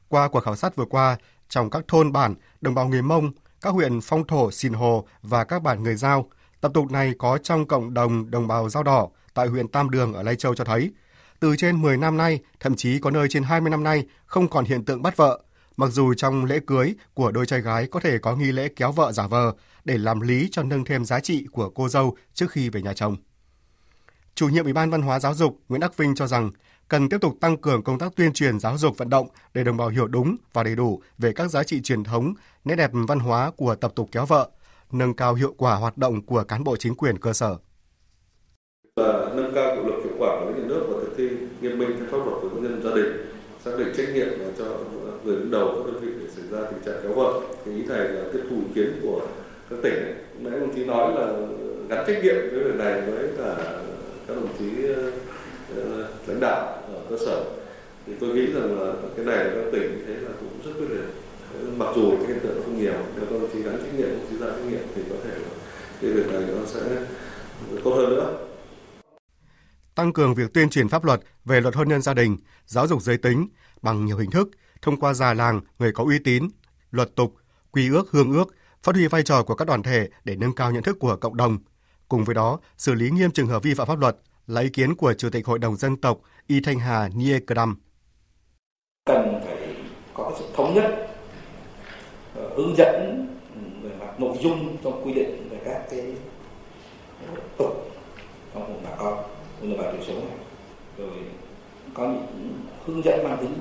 Qua 0.10 0.28
cuộc 0.32 0.40
khảo 0.40 0.56
sát 0.56 0.76
vừa 0.76 0.86
qua, 0.86 1.18
trong 1.48 1.70
các 1.70 1.84
thôn 1.88 2.12
bản, 2.12 2.34
đồng 2.62 2.76
bào 2.76 2.88
người 2.88 3.02
Mông, 3.02 3.32
các 3.62 3.74
huyện 3.74 4.00
Phong 4.04 4.24
Thổ, 4.28 4.52
Sìn 4.52 4.74
Hồ 4.74 5.06
và 5.22 5.44
các 5.44 5.64
bản 5.64 5.84
người 5.84 5.96
Giao 5.96 6.26
Tập 6.66 6.72
tục 6.74 6.92
này 6.92 7.14
có 7.18 7.38
trong 7.38 7.68
cộng 7.68 7.94
đồng 7.94 8.32
đồng 8.32 8.48
bào 8.48 8.70
dao 8.70 8.84
đỏ 8.84 9.08
tại 9.34 9.48
huyện 9.48 9.68
Tam 9.68 9.90
Đường 9.90 10.14
ở 10.14 10.24
Lai 10.24 10.36
Châu 10.36 10.56
cho 10.56 10.64
thấy, 10.64 10.92
từ 11.40 11.56
trên 11.56 11.82
10 11.82 11.98
năm 11.98 12.18
nay, 12.18 12.40
thậm 12.60 12.76
chí 12.76 13.00
có 13.00 13.12
nơi 13.12 13.28
trên 13.30 13.44
20 13.44 13.70
năm 13.70 13.84
nay 13.84 14.06
không 14.26 14.48
còn 14.48 14.66
hiện 14.66 14.86
tượng 14.86 15.02
bắt 15.02 15.18
vợ, 15.18 15.42
mặc 15.78 15.88
dù 15.88 16.14
trong 16.14 16.46
lễ 16.46 16.60
cưới 16.68 16.96
của 17.14 17.32
đôi 17.32 17.46
trai 17.46 17.62
gái 17.62 17.88
có 17.88 18.00
thể 18.00 18.18
có 18.18 18.36
nghi 18.36 18.52
lễ 18.52 18.68
kéo 18.76 18.92
vợ 18.92 19.12
giả 19.12 19.28
vờ 19.28 19.54
để 19.84 19.98
làm 19.98 20.20
lý 20.20 20.48
cho 20.52 20.64
nâng 20.64 20.86
thêm 20.86 21.06
giá 21.06 21.20
trị 21.20 21.46
của 21.52 21.70
cô 21.70 21.90
dâu 21.90 22.18
trước 22.34 22.52
khi 22.52 22.70
về 22.70 22.82
nhà 22.82 22.94
chồng. 22.94 23.16
Chủ 24.36 24.50
nhiệm 24.50 24.64
Ủy 24.64 24.74
ban 24.74 24.90
Văn 24.90 25.02
hóa 25.02 25.20
Giáo 25.20 25.34
dục 25.34 25.60
Nguyễn 25.70 25.82
Đắc 25.82 25.98
Vinh 25.98 26.16
cho 26.16 26.28
rằng 26.28 26.52
cần 26.88 27.10
tiếp 27.10 27.18
tục 27.22 27.38
tăng 27.42 27.58
cường 27.58 27.84
công 27.84 28.00
tác 28.00 28.16
tuyên 28.16 28.34
truyền 28.34 28.60
giáo 28.60 28.78
dục 28.78 28.98
vận 28.98 29.10
động 29.10 29.28
để 29.54 29.64
đồng 29.64 29.78
bào 29.78 29.90
hiểu 29.90 30.08
đúng 30.08 30.36
và 30.54 30.64
đầy 30.64 30.76
đủ 30.76 31.02
về 31.18 31.34
các 31.34 31.48
giá 31.48 31.64
trị 31.64 31.82
truyền 31.82 32.04
thống, 32.04 32.34
nét 32.64 32.76
đẹp 32.76 32.92
văn 32.94 33.20
hóa 33.20 33.52
của 33.58 33.76
tập 33.76 33.92
tục 33.96 34.10
kéo 34.12 34.26
vợ, 34.26 34.50
nâng 34.98 35.14
cao 35.14 35.34
hiệu 35.34 35.54
quả 35.58 35.76
hoạt 35.76 35.98
động 35.98 36.26
của 36.26 36.44
cán 36.44 36.64
bộ 36.64 36.78
chính 36.78 36.96
quyền 36.96 37.18
cơ 37.18 37.34
sở. 37.34 37.58
Và 38.96 39.32
nâng 39.36 39.52
cao 39.56 39.76
hiệu 39.76 39.86
lực 39.86 40.04
hiệu 40.04 40.14
quả 40.20 40.40
của 40.40 40.52
nhà 40.52 40.68
nước 40.68 40.86
và 40.90 40.96
thực 41.02 41.18
thi 41.18 41.30
nghiêm 41.62 41.80
minh 41.80 41.90
theo 41.98 42.08
pháp 42.12 42.18
luật 42.18 42.38
của 42.42 42.60
nhân 42.62 42.82
gia 42.84 42.96
đình, 42.96 43.12
xác 43.66 43.72
định 43.78 43.94
trách 43.98 44.14
nhiệm 44.14 44.28
cho 44.58 44.66
người 45.24 45.36
đứng 45.36 45.52
đầu 45.52 45.68
các 45.76 45.94
đơn 45.94 46.02
vị 46.02 46.12
để 46.20 46.28
xảy 46.36 46.44
ra 46.52 46.68
tình 46.72 46.84
trạng 46.86 47.04
kéo 47.04 47.14
vợ. 47.14 47.42
Thì 47.66 47.76
ý 47.76 47.84
này 47.86 48.00
là 48.00 48.24
tiếp 48.34 48.42
thu 48.50 48.56
ý 48.56 48.74
kiến 48.76 49.00
của 49.02 49.22
các 49.70 49.80
tỉnh. 49.84 49.94
Nãy 50.40 50.60
đồng 50.60 50.76
chí 50.76 50.86
nói 50.86 51.14
là 51.16 51.34
gắn 51.90 52.06
trách 52.08 52.24
nhiệm 52.24 52.36
cái 52.36 52.60
việc 52.60 52.76
này 52.78 53.02
với 53.02 53.30
cả 53.38 53.56
các 54.28 54.36
đồng 54.36 54.58
chí 54.60 54.86
ờ, 55.76 56.08
lãnh 56.28 56.40
đạo 56.40 56.82
ở 56.94 57.00
cơ 57.10 57.18
sở 57.26 57.44
thì 58.06 58.14
tôi 58.20 58.30
nghĩ 58.30 58.46
rằng 58.54 58.82
là 58.82 58.94
cái 59.16 59.26
này 59.26 59.46
các 59.56 59.66
tỉnh 59.72 60.04
thế 60.08 60.14
là 60.14 60.30
cũng 60.40 60.60
rất 60.66 60.72
quyết 60.78 60.88
liệt 60.90 61.06
mặc 61.78 61.88
dù 61.96 62.18
cái 62.18 62.28
hiện 62.28 62.40
tượng 62.44 62.64
không 62.64 62.80
nhiều 62.80 62.94
nếu 63.16 63.26
các 63.26 63.32
đồng 63.32 63.50
chí 63.54 63.64
gắn 63.64 63.78
trách 63.78 63.94
nhiệm 63.98 64.10
đồng 64.10 64.28
chí 64.30 64.38
ra 64.38 64.48
trách 64.48 64.66
nhiệm 64.70 64.82
thì 64.96 65.02
có 65.10 65.16
thể 65.24 65.36
cái 66.02 66.12
việc 66.12 66.28
này 66.32 66.42
nó 66.42 66.66
sẽ 66.66 67.06
tốt 67.84 67.96
hơn 67.96 68.10
nữa 68.10 68.46
tăng 69.96 70.14
cường 70.14 70.36
việc 70.36 70.54
tuyên 70.54 70.70
truyền 70.70 70.90
pháp 70.90 71.06
luật 71.06 71.22
về 71.46 71.62
luật 71.62 71.76
hôn 71.76 71.90
nhân 71.90 72.02
gia 72.02 72.14
đình, 72.14 72.38
giáo 72.66 72.88
dục 72.88 73.02
giới 73.02 73.18
tính 73.18 73.48
bằng 73.82 74.06
nhiều 74.06 74.18
hình 74.18 74.32
thức 74.32 74.50
thông 74.82 75.00
qua 75.00 75.14
già 75.14 75.34
làng, 75.34 75.62
người 75.80 75.92
có 75.92 76.04
uy 76.04 76.20
tín, 76.20 76.48
luật 76.92 77.16
tục, 77.16 77.36
quy 77.72 77.90
ước, 77.90 78.12
hương 78.12 78.34
ước, 78.34 78.56
phát 78.84 78.96
huy 78.96 79.08
vai 79.08 79.24
trò 79.24 79.44
của 79.44 79.56
các 79.56 79.68
đoàn 79.68 79.84
thể 79.84 80.10
để 80.24 80.36
nâng 80.36 80.56
cao 80.56 80.72
nhận 80.72 80.84
thức 80.84 81.00
của 81.00 81.16
cộng 81.16 81.38
đồng. 81.38 81.58
Cùng 82.10 82.24
với 82.24 82.36
đó, 82.36 82.60
xử 82.78 82.94
lý 82.94 83.10
nghiêm 83.10 83.32
trường 83.32 83.48
hợp 83.48 83.64
vi 83.64 83.74
phạm 83.74 83.88
pháp 83.88 84.00
luật 84.00 84.18
là 84.48 84.62
ý 84.62 84.70
kiến 84.70 84.96
của 84.96 85.14
Chủ 85.14 85.30
tịch 85.30 85.46
Hội 85.46 85.60
đồng 85.60 85.76
Dân 85.76 85.98
tộc 85.98 86.20
Y 86.48 86.62
Thanh 86.62 86.80
Hà 86.80 87.10
Nie 87.16 87.40
Cram. 87.40 87.78
Cần 89.06 89.42
phải 89.46 89.76
có 90.14 90.36
sự 90.40 90.46
thống 90.56 90.74
nhất 90.74 91.15
hướng 92.56 92.76
dẫn 92.78 93.28
về 93.84 93.90
mặt 94.00 94.20
nội 94.20 94.38
dung 94.42 94.78
trong 94.84 95.02
quy 95.06 95.14
định 95.14 95.48
về 95.50 95.58
các 95.66 95.82
cái 95.90 96.04
tục 97.58 97.92
trong 98.54 98.68
vùng 98.68 98.82
bà 98.84 98.96
con. 98.98 99.24
Vùng 99.62 99.70
đồng 99.70 99.82
bào 99.82 99.92
thiểu 99.92 100.02
số 100.08 100.14
này. 100.14 100.38
Rồi 100.98 101.10
có 101.94 102.04
những 102.04 102.54
hướng 102.86 103.06
dẫn 103.06 103.24
mang 103.24 103.38
tính 103.42 103.54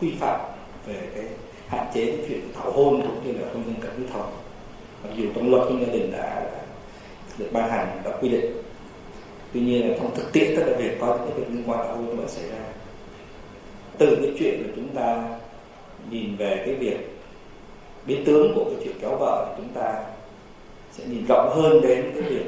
quy 0.00 0.12
phạm 0.20 0.40
về 0.86 1.08
cái 1.14 1.24
hạn 1.68 1.86
chế 1.94 2.06
cái 2.06 2.26
chuyện 2.28 2.40
thảo 2.54 2.72
hôn 2.72 3.02
cũng 3.02 3.26
như 3.26 3.32
là 3.32 3.48
hôn 3.54 3.62
nhân 3.66 3.76
cận 3.80 3.90
huyết 3.96 4.10
thống 4.10 4.32
mặc 5.04 5.10
dù 5.16 5.24
trong 5.34 5.50
luật 5.50 5.62
hôn 5.62 5.86
gia 5.86 5.92
đình 5.92 6.12
đã 6.12 6.50
được 7.38 7.48
ban 7.52 7.70
hành, 7.70 8.02
đã 8.04 8.16
quy 8.20 8.28
định. 8.28 8.52
Tuy 9.52 9.60
nhiên 9.60 9.88
là 9.90 9.96
trong 9.98 10.14
thực 10.14 10.32
tiễn 10.32 10.56
tất 10.56 10.62
cả 10.66 10.76
việc 10.78 10.96
có 11.00 11.06
những 11.06 11.30
cái 11.30 11.38
việc 11.38 11.46
liên 11.50 11.62
quan 11.66 11.78
thảo 11.78 11.96
hôn 11.96 12.16
vẫn 12.16 12.28
xảy 12.28 12.48
ra. 12.48 12.64
Từ 13.98 14.16
cái 14.22 14.32
chuyện 14.38 14.62
là 14.62 14.72
chúng 14.76 14.88
ta 14.88 15.38
nhìn 16.10 16.36
về 16.36 16.62
cái 16.66 16.74
việc 16.74 16.98
biến 18.06 18.24
tướng 18.26 18.54
của 18.54 18.64
cái 18.64 18.84
chuyện 18.84 18.96
kéo 19.00 19.16
vợ 19.20 19.46
thì 19.48 19.62
chúng 19.62 19.74
ta 19.74 20.04
sẽ 20.92 21.04
nhìn 21.06 21.26
rộng 21.28 21.52
hơn 21.56 21.80
đến 21.80 22.10
cái 22.14 22.22
việc 22.22 22.44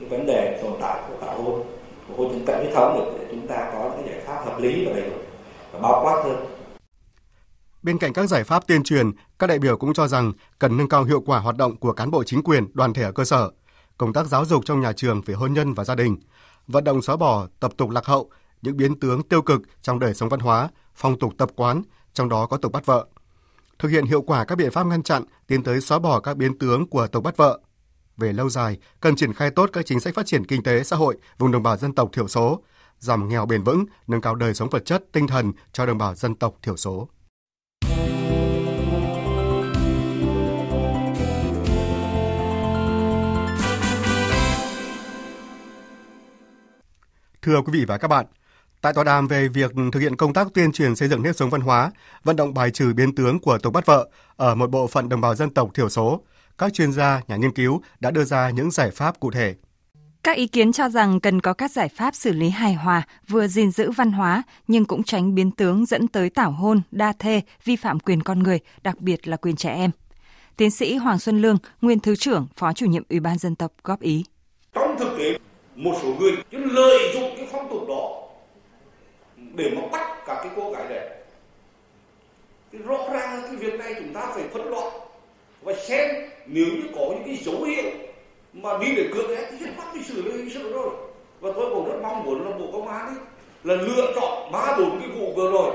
cái 0.00 0.08
vấn 0.08 0.26
đề 0.26 0.60
tồn 0.62 0.72
tại 0.80 1.00
của 1.08 1.26
tảo 1.26 1.42
hôn 1.42 1.62
của 2.08 2.14
hôn 2.16 2.32
nhân 2.32 2.46
cận 2.46 2.56
huyết 2.56 2.74
thống 2.74 3.14
để 3.18 3.26
chúng 3.30 3.46
ta 3.46 3.70
có 3.72 3.90
những 3.96 4.06
giải 4.06 4.20
pháp 4.26 4.44
hợp 4.44 4.60
lý 4.60 4.84
và 4.84 4.92
đầy 4.92 5.10
đủ 5.10 5.16
và 5.72 5.80
bao 5.80 6.00
quát 6.04 6.22
hơn 6.24 6.46
Bên 7.82 7.98
cạnh 7.98 8.12
các 8.12 8.26
giải 8.26 8.44
pháp 8.44 8.66
tuyên 8.66 8.82
truyền, 8.82 9.10
các 9.38 9.46
đại 9.46 9.58
biểu 9.58 9.76
cũng 9.76 9.94
cho 9.94 10.08
rằng 10.08 10.32
cần 10.58 10.76
nâng 10.76 10.88
cao 10.88 11.04
hiệu 11.04 11.20
quả 11.20 11.38
hoạt 11.38 11.56
động 11.56 11.76
của 11.76 11.92
cán 11.92 12.10
bộ 12.10 12.24
chính 12.24 12.42
quyền, 12.42 12.66
đoàn 12.74 12.92
thể 12.92 13.02
ở 13.02 13.12
cơ 13.12 13.24
sở, 13.24 13.50
công 13.98 14.12
tác 14.12 14.26
giáo 14.26 14.44
dục 14.44 14.64
trong 14.64 14.80
nhà 14.80 14.92
trường 14.92 15.20
về 15.20 15.34
hôn 15.34 15.52
nhân 15.52 15.74
và 15.74 15.84
gia 15.84 15.94
đình, 15.94 16.16
vận 16.66 16.84
động 16.84 17.02
xóa 17.02 17.16
bỏ 17.16 17.46
tập 17.60 17.72
tục 17.76 17.90
lạc 17.90 18.04
hậu, 18.04 18.30
những 18.62 18.76
biến 18.76 19.00
tướng 19.00 19.22
tiêu 19.22 19.42
cực 19.42 19.62
trong 19.82 19.98
đời 19.98 20.14
sống 20.14 20.28
văn 20.28 20.40
hóa, 20.40 20.68
phong 20.94 21.18
tục 21.18 21.32
tập 21.38 21.50
quán, 21.56 21.82
trong 22.14 22.28
đó 22.28 22.46
có 22.46 22.56
tục 22.56 22.72
bắt 22.72 22.86
vợ. 22.86 23.06
Thực 23.78 23.88
hiện 23.88 24.06
hiệu 24.06 24.22
quả 24.22 24.44
các 24.44 24.54
biện 24.54 24.70
pháp 24.70 24.86
ngăn 24.86 25.02
chặn, 25.02 25.22
tiến 25.46 25.62
tới 25.62 25.80
xóa 25.80 25.98
bỏ 25.98 26.20
các 26.20 26.36
biến 26.36 26.58
tướng 26.58 26.86
của 26.86 27.06
tộc 27.06 27.22
bắt 27.22 27.36
vợ. 27.36 27.60
Về 28.16 28.32
lâu 28.32 28.50
dài, 28.50 28.78
cần 29.00 29.16
triển 29.16 29.32
khai 29.32 29.50
tốt 29.50 29.70
các 29.72 29.86
chính 29.86 30.00
sách 30.00 30.14
phát 30.14 30.26
triển 30.26 30.46
kinh 30.46 30.62
tế 30.62 30.84
xã 30.84 30.96
hội 30.96 31.16
vùng 31.38 31.52
đồng 31.52 31.62
bào 31.62 31.76
dân 31.76 31.94
tộc 31.94 32.08
thiểu 32.12 32.28
số, 32.28 32.62
giảm 32.98 33.28
nghèo 33.28 33.46
bền 33.46 33.62
vững, 33.62 33.84
nâng 34.06 34.20
cao 34.20 34.34
đời 34.34 34.54
sống 34.54 34.68
vật 34.70 34.84
chất, 34.84 35.04
tinh 35.12 35.26
thần 35.26 35.52
cho 35.72 35.86
đồng 35.86 35.98
bào 35.98 36.14
dân 36.14 36.34
tộc 36.34 36.54
thiểu 36.62 36.76
số. 36.76 37.08
Thưa 47.42 47.60
quý 47.62 47.72
vị 47.72 47.84
và 47.84 47.98
các 47.98 48.08
bạn, 48.08 48.26
tại 48.80 48.92
tọa 48.92 49.04
đàm 49.04 49.28
về 49.28 49.48
việc 49.48 49.72
thực 49.92 50.00
hiện 50.00 50.16
công 50.16 50.32
tác 50.32 50.46
tuyên 50.54 50.72
truyền 50.72 50.96
xây 50.96 51.08
dựng 51.08 51.22
nếp 51.22 51.36
sống 51.36 51.50
văn 51.50 51.60
hóa, 51.60 51.90
vận 52.24 52.36
động 52.36 52.54
bài 52.54 52.70
trừ 52.70 52.92
biến 52.92 53.14
tướng 53.14 53.40
của 53.40 53.58
tục 53.58 53.72
bắt 53.72 53.86
vợ 53.86 54.08
ở 54.36 54.54
một 54.54 54.70
bộ 54.70 54.86
phận 54.86 55.08
đồng 55.08 55.20
bào 55.20 55.34
dân 55.34 55.50
tộc 55.50 55.74
thiểu 55.74 55.88
số, 55.88 56.20
các 56.58 56.72
chuyên 56.74 56.92
gia, 56.92 57.20
nhà 57.28 57.36
nghiên 57.36 57.52
cứu 57.52 57.82
đã 58.00 58.10
đưa 58.10 58.24
ra 58.24 58.50
những 58.50 58.70
giải 58.70 58.90
pháp 58.90 59.20
cụ 59.20 59.30
thể. 59.30 59.54
Các 60.22 60.36
ý 60.36 60.46
kiến 60.46 60.72
cho 60.72 60.88
rằng 60.88 61.20
cần 61.20 61.40
có 61.40 61.52
các 61.52 61.70
giải 61.70 61.88
pháp 61.88 62.14
xử 62.14 62.32
lý 62.32 62.50
hài 62.50 62.74
hòa, 62.74 63.02
vừa 63.28 63.46
gìn 63.46 63.70
giữ 63.70 63.90
văn 63.90 64.12
hóa 64.12 64.42
nhưng 64.68 64.84
cũng 64.84 65.02
tránh 65.02 65.34
biến 65.34 65.50
tướng 65.50 65.86
dẫn 65.86 66.08
tới 66.08 66.30
tảo 66.30 66.50
hôn, 66.50 66.80
đa 66.90 67.12
thê, 67.18 67.40
vi 67.64 67.76
phạm 67.76 68.00
quyền 68.00 68.22
con 68.22 68.38
người, 68.38 68.58
đặc 68.82 69.00
biệt 69.00 69.28
là 69.28 69.36
quyền 69.36 69.56
trẻ 69.56 69.74
em. 69.74 69.90
Tiến 70.56 70.70
sĩ 70.70 70.96
Hoàng 70.96 71.18
Xuân 71.18 71.42
Lương, 71.42 71.58
nguyên 71.80 72.00
thứ 72.00 72.16
trưởng, 72.16 72.46
phó 72.56 72.72
chủ 72.72 72.86
nhiệm 72.86 73.02
Ủy 73.10 73.20
ban 73.20 73.38
dân 73.38 73.54
tộc 73.54 73.72
góp 73.84 74.00
ý. 74.00 74.24
Trong 74.74 74.96
thực 74.98 75.16
tế, 75.18 75.38
một 75.76 75.98
số 76.02 76.14
người 76.14 76.32
lợi 76.50 77.10
dụng 77.14 77.32
cái 77.36 77.48
phong 77.52 77.68
tục 77.70 77.84
đó 77.88 78.17
để 79.58 79.70
mà 79.76 79.82
bắt 79.92 80.26
cả 80.26 80.40
cái 80.42 80.52
cô 80.56 80.70
gái 80.70 80.86
đẹp 80.88 81.18
thì 82.72 82.78
rõ 82.78 82.98
ràng 83.12 83.42
cái 83.42 83.56
việc 83.56 83.78
này 83.78 83.94
chúng 83.98 84.14
ta 84.14 84.32
phải 84.34 84.44
phân 84.52 84.70
loại 84.70 84.90
và 85.62 85.72
xem 85.74 86.08
nếu 86.46 86.66
như 86.66 86.82
có 86.94 87.00
những 87.00 87.24
cái 87.26 87.36
dấu 87.36 87.62
hiệu 87.62 87.90
mà 88.52 88.78
đi 88.78 88.94
để 88.96 89.08
cướp 89.14 89.26
ấy 89.26 89.46
thì 89.50 89.56
rất 89.56 89.70
bắt 89.78 89.86
phải 89.92 90.02
xử 90.02 90.22
lý 90.22 90.30
hình 90.30 90.50
sự 90.50 90.72
rồi. 90.72 90.90
Và 91.40 91.50
tôi 91.56 91.74
cũng 91.74 91.88
rất 91.88 91.98
mong 92.02 92.24
muốn 92.24 92.44
là 92.44 92.58
bộ 92.58 92.68
công 92.72 92.88
an 92.88 93.06
ấy 93.06 93.16
là 93.64 93.74
lựa 93.74 94.12
chọn 94.14 94.52
ba 94.52 94.76
bốn 94.78 95.00
cái 95.00 95.08
vụ 95.08 95.32
vừa 95.36 95.50
rồi. 95.50 95.72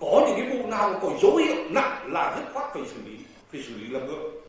Có 0.00 0.24
những 0.26 0.36
cái 0.36 0.58
vụ 0.58 0.66
nào 0.66 0.98
có 1.02 1.10
dấu 1.22 1.36
hiệu 1.36 1.56
nặng 1.70 2.12
là 2.12 2.36
rất 2.36 2.44
khoát 2.54 2.74
phải 2.74 2.82
xử 2.86 2.96
lý, 3.06 3.16
phải 3.52 3.62
xử 3.62 3.74
lý 3.76 3.88
làm 3.88 4.06
ngược 4.06 4.42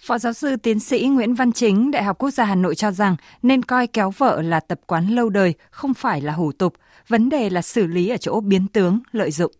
Phó 0.00 0.18
giáo 0.18 0.32
sư 0.32 0.56
tiến 0.56 0.80
sĩ 0.80 1.08
Nguyễn 1.08 1.34
Văn 1.34 1.52
Chính, 1.52 1.90
Đại 1.90 2.02
học 2.02 2.18
Quốc 2.18 2.30
gia 2.30 2.44
Hà 2.44 2.54
Nội 2.54 2.74
cho 2.74 2.90
rằng 2.90 3.16
nên 3.42 3.62
coi 3.62 3.86
kéo 3.86 4.10
vợ 4.10 4.42
là 4.42 4.60
tập 4.60 4.80
quán 4.86 5.06
lâu 5.06 5.28
đời, 5.28 5.54
không 5.70 5.94
phải 5.94 6.20
là 6.20 6.32
hủ 6.32 6.52
tục. 6.52 6.74
Vấn 7.08 7.28
đề 7.28 7.50
là 7.50 7.62
xử 7.62 7.86
lý 7.86 8.08
ở 8.08 8.16
chỗ 8.16 8.40
biến 8.40 8.66
tướng, 8.72 8.98
lợi 9.12 9.30
dụng. 9.30 9.52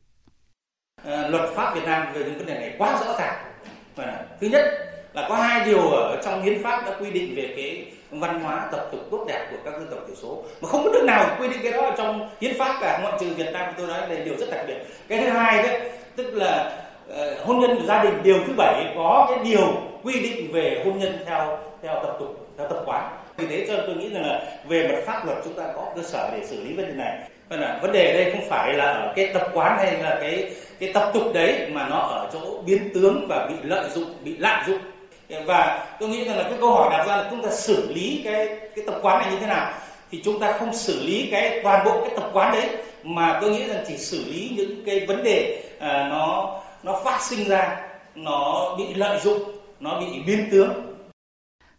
À, 1.05 1.29
luật 1.29 1.51
pháp 1.57 1.75
Việt 1.75 1.85
Nam 1.85 2.13
về 2.15 2.25
những 2.25 2.39
vấn 2.39 2.47
đề 2.47 2.55
này 2.55 2.75
quá 2.79 2.99
rõ 3.01 3.17
ràng. 3.19 3.35
À, 3.97 4.25
thứ 4.41 4.47
nhất 4.47 4.65
là 5.15 5.27
có 5.29 5.37
hai 5.37 5.65
điều 5.65 5.91
ở 5.91 6.21
trong 6.25 6.43
hiến 6.43 6.63
pháp 6.63 6.83
đã 6.87 6.97
quy 7.01 7.11
định 7.11 7.35
về 7.37 7.55
cái 7.57 7.93
văn 8.11 8.41
hóa 8.41 8.69
tập 8.73 8.89
tục 8.93 9.01
tốt 9.11 9.25
đẹp 9.29 9.49
của 9.51 9.57
các 9.65 9.79
dân 9.79 9.89
tộc 9.91 10.01
thiểu 10.07 10.17
số 10.23 10.45
mà 10.61 10.69
không 10.69 10.85
có 10.85 10.91
nước 10.93 11.05
nào 11.07 11.37
quy 11.41 11.49
định 11.49 11.59
cái 11.63 11.73
đó 11.73 11.81
ở 11.81 11.95
trong 11.99 12.29
hiến 12.41 12.59
pháp 12.59 12.79
cả 12.81 12.99
ngoại 13.03 13.15
trừ 13.21 13.35
Việt 13.35 13.53
Nam 13.53 13.75
tôi 13.79 13.87
nói 13.87 14.01
là 14.01 14.25
điều 14.25 14.37
rất 14.39 14.47
đặc 14.51 14.65
biệt 14.67 14.75
cái 15.09 15.21
thứ 15.21 15.29
hai 15.29 15.63
đấy 15.63 15.91
tức 16.17 16.35
là 16.35 16.81
uh, 17.09 17.47
hôn 17.47 17.61
nhân 17.61 17.87
gia 17.87 18.05
đình 18.05 18.15
điều 18.23 18.39
thứ 18.47 18.53
bảy 18.57 18.93
có 18.97 19.27
cái 19.31 19.45
điều 19.45 19.89
quy 20.09 20.21
định 20.21 20.53
về 20.53 20.83
hôn 20.85 20.99
nhân 20.99 21.19
theo 21.27 21.59
theo 21.83 21.95
tập 21.95 22.17
tục 22.19 22.49
theo 22.59 22.69
tập 22.69 22.83
quán. 22.87 23.11
Vì 23.37 23.47
thế 23.47 23.65
cho 23.69 23.75
tôi 23.87 23.97
nghĩ 23.97 24.09
rằng 24.09 24.27
là 24.27 24.43
về 24.69 24.89
mặt 24.89 24.99
pháp 25.07 25.27
luật 25.27 25.39
chúng 25.45 25.55
ta 25.55 25.63
có 25.75 25.87
cơ 25.97 26.03
sở 26.03 26.31
để 26.33 26.47
xử 26.47 26.65
lý 26.65 26.75
vấn 26.75 26.87
đề 26.87 26.93
này. 26.93 27.19
Vâng 27.49 27.61
là 27.61 27.79
vấn 27.83 27.93
đề 27.93 28.13
đây 28.13 28.33
không 28.33 28.51
phải 28.51 28.75
là 28.75 28.85
ở 28.85 29.13
cái 29.17 29.31
tập 29.35 29.49
quán 29.55 29.79
hay 29.79 30.03
là 30.03 30.19
cái 30.21 30.51
cái 30.79 30.93
tập 30.93 31.11
tục 31.15 31.23
đấy 31.35 31.69
mà 31.73 31.89
nó 31.89 31.97
ở 31.97 32.29
chỗ 32.33 32.63
biến 32.67 32.91
tướng 32.95 33.27
và 33.29 33.47
bị 33.49 33.55
lợi 33.63 33.91
dụng 33.91 34.15
bị 34.25 34.37
lạm 34.39 34.65
dụng. 34.67 34.79
Và 35.47 35.87
tôi 36.01 36.09
nghĩ 36.09 36.25
rằng 36.25 36.39
là 36.39 36.43
cái 36.43 36.59
câu 36.61 36.71
hỏi 36.71 36.89
đặt 36.91 37.05
ra 37.07 37.17
là 37.17 37.29
chúng 37.31 37.43
ta 37.43 37.51
xử 37.51 37.93
lý 37.95 38.23
cái 38.25 38.47
cái 38.47 38.85
tập 38.87 38.99
quán 39.03 39.19
này 39.19 39.31
như 39.33 39.39
thế 39.41 39.47
nào 39.47 39.73
thì 40.11 40.23
chúng 40.25 40.41
ta 40.41 40.53
không 40.53 40.75
xử 40.75 41.03
lý 41.07 41.29
cái 41.31 41.61
toàn 41.63 41.85
bộ 41.85 42.01
cái 42.01 42.11
tập 42.17 42.31
quán 42.33 42.53
đấy 42.53 42.69
mà 43.03 43.39
tôi 43.43 43.51
nghĩ 43.51 43.67
rằng 43.67 43.85
chỉ 43.89 43.97
xử 43.97 44.25
lý 44.27 44.51
những 44.57 44.85
cái 44.87 45.07
vấn 45.07 45.23
đề 45.23 45.63
à, 45.79 46.09
nó 46.11 46.55
nó 46.83 47.01
phát 47.05 47.23
sinh 47.23 47.49
ra 47.49 47.77
nó 48.15 48.75
bị 48.79 48.95
lợi 48.95 49.21
dụng 49.21 49.58
nó 49.81 50.01
bị 50.01 50.23
biến 50.27 50.49
tướng 50.51 50.99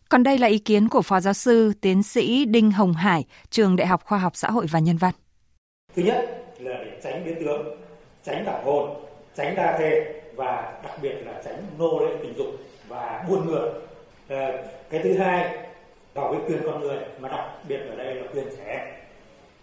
còn 0.09 0.23
đây 0.23 0.37
là 0.37 0.47
ý 0.47 0.57
kiến 0.57 0.89
của 0.89 1.01
Phó 1.01 1.19
Giáo 1.19 1.33
sư 1.33 1.73
Tiến 1.81 2.03
sĩ 2.03 2.45
Đinh 2.45 2.71
Hồng 2.71 2.93
Hải, 2.93 3.25
Trường 3.49 3.75
Đại 3.75 3.87
học 3.87 4.05
Khoa 4.05 4.17
học 4.17 4.35
Xã 4.35 4.49
hội 4.49 4.65
và 4.71 4.79
Nhân 4.79 4.97
văn. 4.97 5.13
Thứ 5.95 6.03
nhất 6.03 6.45
là 6.59 6.83
để 6.85 6.99
tránh 7.03 7.25
biến 7.25 7.35
tướng, 7.39 7.77
tránh 8.25 8.45
đảo 8.45 8.61
hôn, 8.65 9.05
tránh 9.35 9.55
đa 9.55 9.77
thê 9.79 10.21
và 10.35 10.79
đặc 10.83 10.99
biệt 11.01 11.13
là 11.25 11.41
tránh 11.45 11.63
nô 11.77 11.99
lệ 11.99 12.15
tình 12.21 12.33
dục 12.37 12.47
và 12.87 13.25
buôn 13.29 13.47
người. 13.47 13.69
À, 14.27 14.51
cái 14.89 15.01
thứ 15.03 15.17
hai 15.17 15.57
bảo 16.15 16.33
vệ 16.33 16.39
quyền 16.47 16.61
con 16.65 16.79
người 16.79 16.97
mà 17.19 17.29
đặc 17.29 17.49
biệt 17.67 17.79
ở 17.89 17.95
đây 17.95 18.15
là 18.15 18.23
quyền 18.33 18.47
trẻ. 18.57 19.01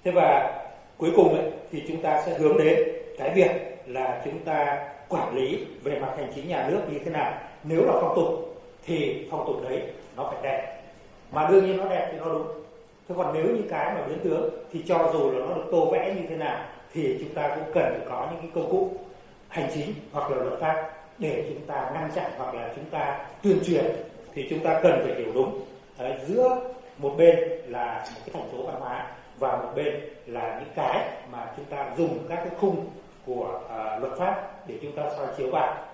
Thế 0.04 0.10
và 0.14 0.60
cuối 0.96 1.10
cùng 1.16 1.34
ấy, 1.34 1.50
thì 1.72 1.82
chúng 1.88 2.02
ta 2.02 2.22
sẽ 2.26 2.38
hướng 2.38 2.58
đến 2.58 2.78
cái 3.18 3.32
việc 3.34 3.50
là 3.86 4.22
chúng 4.24 4.44
ta 4.44 4.88
quản 5.08 5.36
lý 5.36 5.64
về 5.82 5.98
mặt 6.00 6.14
hành 6.16 6.32
chính 6.34 6.48
nhà 6.48 6.68
nước 6.70 6.80
như 6.92 6.98
thế 7.04 7.10
nào. 7.10 7.40
Nếu 7.68 7.84
là 7.84 7.92
phong 8.00 8.16
tục 8.16 8.58
thì 8.84 9.26
phong 9.30 9.46
tục 9.46 9.56
đấy 9.68 9.82
nó 10.16 10.24
phải 10.24 10.42
đẹp. 10.42 10.82
Mà 11.32 11.48
đương 11.50 11.66
nhiên 11.66 11.76
nó 11.76 11.88
đẹp 11.88 12.08
thì 12.12 12.18
nó 12.18 12.24
đúng. 12.24 12.46
Thế 13.08 13.14
còn 13.18 13.34
nếu 13.34 13.44
như 13.44 13.62
cái 13.70 13.94
mà 13.94 14.06
biến 14.08 14.18
tướng 14.24 14.50
thì 14.72 14.82
cho 14.86 15.10
dù 15.12 15.30
là 15.30 15.46
nó 15.46 15.54
được 15.54 15.64
tô 15.70 15.88
vẽ 15.92 16.14
như 16.16 16.22
thế 16.28 16.36
nào 16.36 16.64
thì 16.92 17.16
chúng 17.20 17.34
ta 17.34 17.48
cũng 17.48 17.74
cần 17.74 17.84
phải 17.84 18.06
có 18.08 18.28
những 18.30 18.40
cái 18.40 18.50
công 18.54 18.70
cụ 18.70 18.90
hành 19.48 19.70
chính 19.74 19.94
hoặc 20.12 20.30
là 20.30 20.36
luật 20.36 20.60
pháp 20.60 20.90
để 21.18 21.44
chúng 21.48 21.66
ta 21.66 21.90
ngăn 21.94 22.10
chặn 22.14 22.30
hoặc 22.36 22.54
là 22.54 22.72
chúng 22.76 22.84
ta 22.84 23.26
tuyên 23.42 23.58
truyền 23.66 23.84
thì 24.34 24.46
chúng 24.50 24.60
ta 24.60 24.80
cần 24.82 25.00
phải 25.04 25.14
hiểu 25.14 25.32
đúng. 25.34 25.60
Đấy, 25.98 26.12
giữa 26.26 26.60
một 26.98 27.14
bên 27.18 27.38
là 27.66 28.04
một 28.14 28.20
cái 28.26 28.34
thành 28.34 28.48
phố 28.52 28.62
văn 28.66 28.80
hóa 28.80 29.06
và 29.38 29.56
một 29.56 29.68
bên 29.76 30.00
là 30.26 30.60
những 30.60 30.72
cái 30.74 31.08
mà 31.32 31.52
chúng 31.56 31.64
ta 31.64 31.90
dùng 31.96 32.18
các 32.28 32.36
cái 32.36 32.50
khung 32.60 32.86
của 33.26 33.60
uh, 33.64 34.02
luật 34.02 34.18
pháp 34.18 34.52
để 34.66 34.74
chúng 34.82 34.92
ta 34.92 35.02
soi 35.16 35.26
chiếu 35.36 35.50
vào 35.50 35.85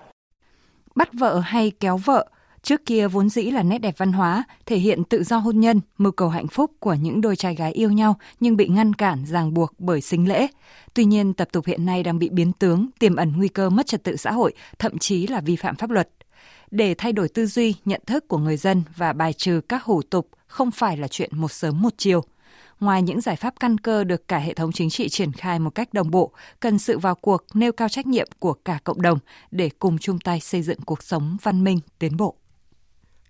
bắt 0.95 1.09
vợ 1.13 1.39
hay 1.39 1.71
kéo 1.79 1.97
vợ 1.97 2.29
Trước 2.63 2.85
kia 2.85 3.07
vốn 3.07 3.29
dĩ 3.29 3.41
là 3.41 3.63
nét 3.63 3.77
đẹp 3.77 3.95
văn 3.97 4.13
hóa, 4.13 4.43
thể 4.65 4.77
hiện 4.77 5.03
tự 5.03 5.23
do 5.23 5.37
hôn 5.37 5.59
nhân, 5.59 5.81
mưu 5.97 6.11
cầu 6.11 6.29
hạnh 6.29 6.47
phúc 6.47 6.71
của 6.79 6.93
những 6.93 7.21
đôi 7.21 7.35
trai 7.35 7.55
gái 7.55 7.71
yêu 7.71 7.91
nhau 7.91 8.15
nhưng 8.39 8.57
bị 8.57 8.67
ngăn 8.67 8.93
cản, 8.93 9.25
ràng 9.25 9.53
buộc 9.53 9.73
bởi 9.79 10.01
sinh 10.01 10.27
lễ. 10.27 10.47
Tuy 10.93 11.05
nhiên, 11.05 11.33
tập 11.33 11.47
tục 11.51 11.65
hiện 11.65 11.85
nay 11.85 12.03
đang 12.03 12.19
bị 12.19 12.29
biến 12.29 12.53
tướng, 12.53 12.89
tiềm 12.99 13.15
ẩn 13.15 13.33
nguy 13.37 13.47
cơ 13.47 13.69
mất 13.69 13.87
trật 13.87 14.03
tự 14.03 14.15
xã 14.15 14.31
hội, 14.31 14.53
thậm 14.79 14.97
chí 14.97 15.27
là 15.27 15.41
vi 15.41 15.55
phạm 15.55 15.75
pháp 15.75 15.89
luật. 15.89 16.09
Để 16.71 16.93
thay 16.93 17.13
đổi 17.13 17.29
tư 17.29 17.45
duy, 17.45 17.75
nhận 17.85 18.01
thức 18.05 18.27
của 18.27 18.37
người 18.37 18.57
dân 18.57 18.83
và 18.95 19.13
bài 19.13 19.33
trừ 19.33 19.61
các 19.69 19.83
hủ 19.83 20.01
tục 20.01 20.29
không 20.47 20.71
phải 20.71 20.97
là 20.97 21.07
chuyện 21.07 21.29
một 21.33 21.51
sớm 21.51 21.81
một 21.81 21.93
chiều 21.97 22.23
ngoài 22.83 23.01
những 23.01 23.21
giải 23.21 23.35
pháp 23.35 23.53
căn 23.59 23.77
cơ 23.77 24.03
được 24.03 24.27
cả 24.27 24.37
hệ 24.37 24.53
thống 24.53 24.71
chính 24.71 24.89
trị 24.89 25.09
triển 25.09 25.31
khai 25.31 25.59
một 25.59 25.69
cách 25.69 25.93
đồng 25.93 26.11
bộ, 26.11 26.33
cần 26.59 26.79
sự 26.79 26.99
vào 26.99 27.15
cuộc 27.15 27.43
nêu 27.53 27.71
cao 27.71 27.89
trách 27.89 28.07
nhiệm 28.07 28.27
của 28.39 28.53
cả 28.53 28.79
cộng 28.83 29.01
đồng 29.01 29.19
để 29.51 29.69
cùng 29.79 29.97
chung 29.97 30.19
tay 30.19 30.39
xây 30.39 30.61
dựng 30.61 30.79
cuộc 30.85 31.03
sống 31.03 31.37
văn 31.41 31.63
minh, 31.63 31.79
tiến 31.99 32.17
bộ. 32.17 32.35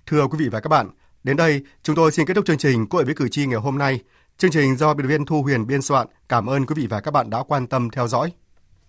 Thưa 0.06 0.28
quý 0.28 0.38
vị 0.40 0.50
và 0.50 0.60
các 0.60 0.68
bạn, 0.68 0.90
đến 1.24 1.38
đây 1.38 1.62
chúng 1.84 1.96
tôi 1.96 2.12
xin 2.12 2.26
kết 2.26 2.34
thúc 2.34 2.46
chương 2.46 2.58
trình 2.58 2.88
Cội 2.88 3.06
với 3.06 3.16
cử 3.16 3.30
tri 3.30 3.46
ngày 3.46 3.60
hôm 3.60 3.78
nay. 3.78 4.00
Chương 4.38 4.52
trình 4.52 4.76
do 4.76 4.94
biên 4.94 5.06
tập 5.06 5.10
viên 5.10 5.26
Thu 5.26 5.42
Huyền 5.44 5.68
biên 5.68 5.82
soạn. 5.82 6.08
Cảm 6.30 6.46
ơn 6.46 6.66
quý 6.66 6.74
vị 6.78 6.88
và 6.88 7.02
các 7.02 7.12
bạn 7.12 7.30
đã 7.30 7.44
quan 7.48 7.68
tâm 7.68 7.90
theo 7.90 8.08
dõi. 8.08 8.32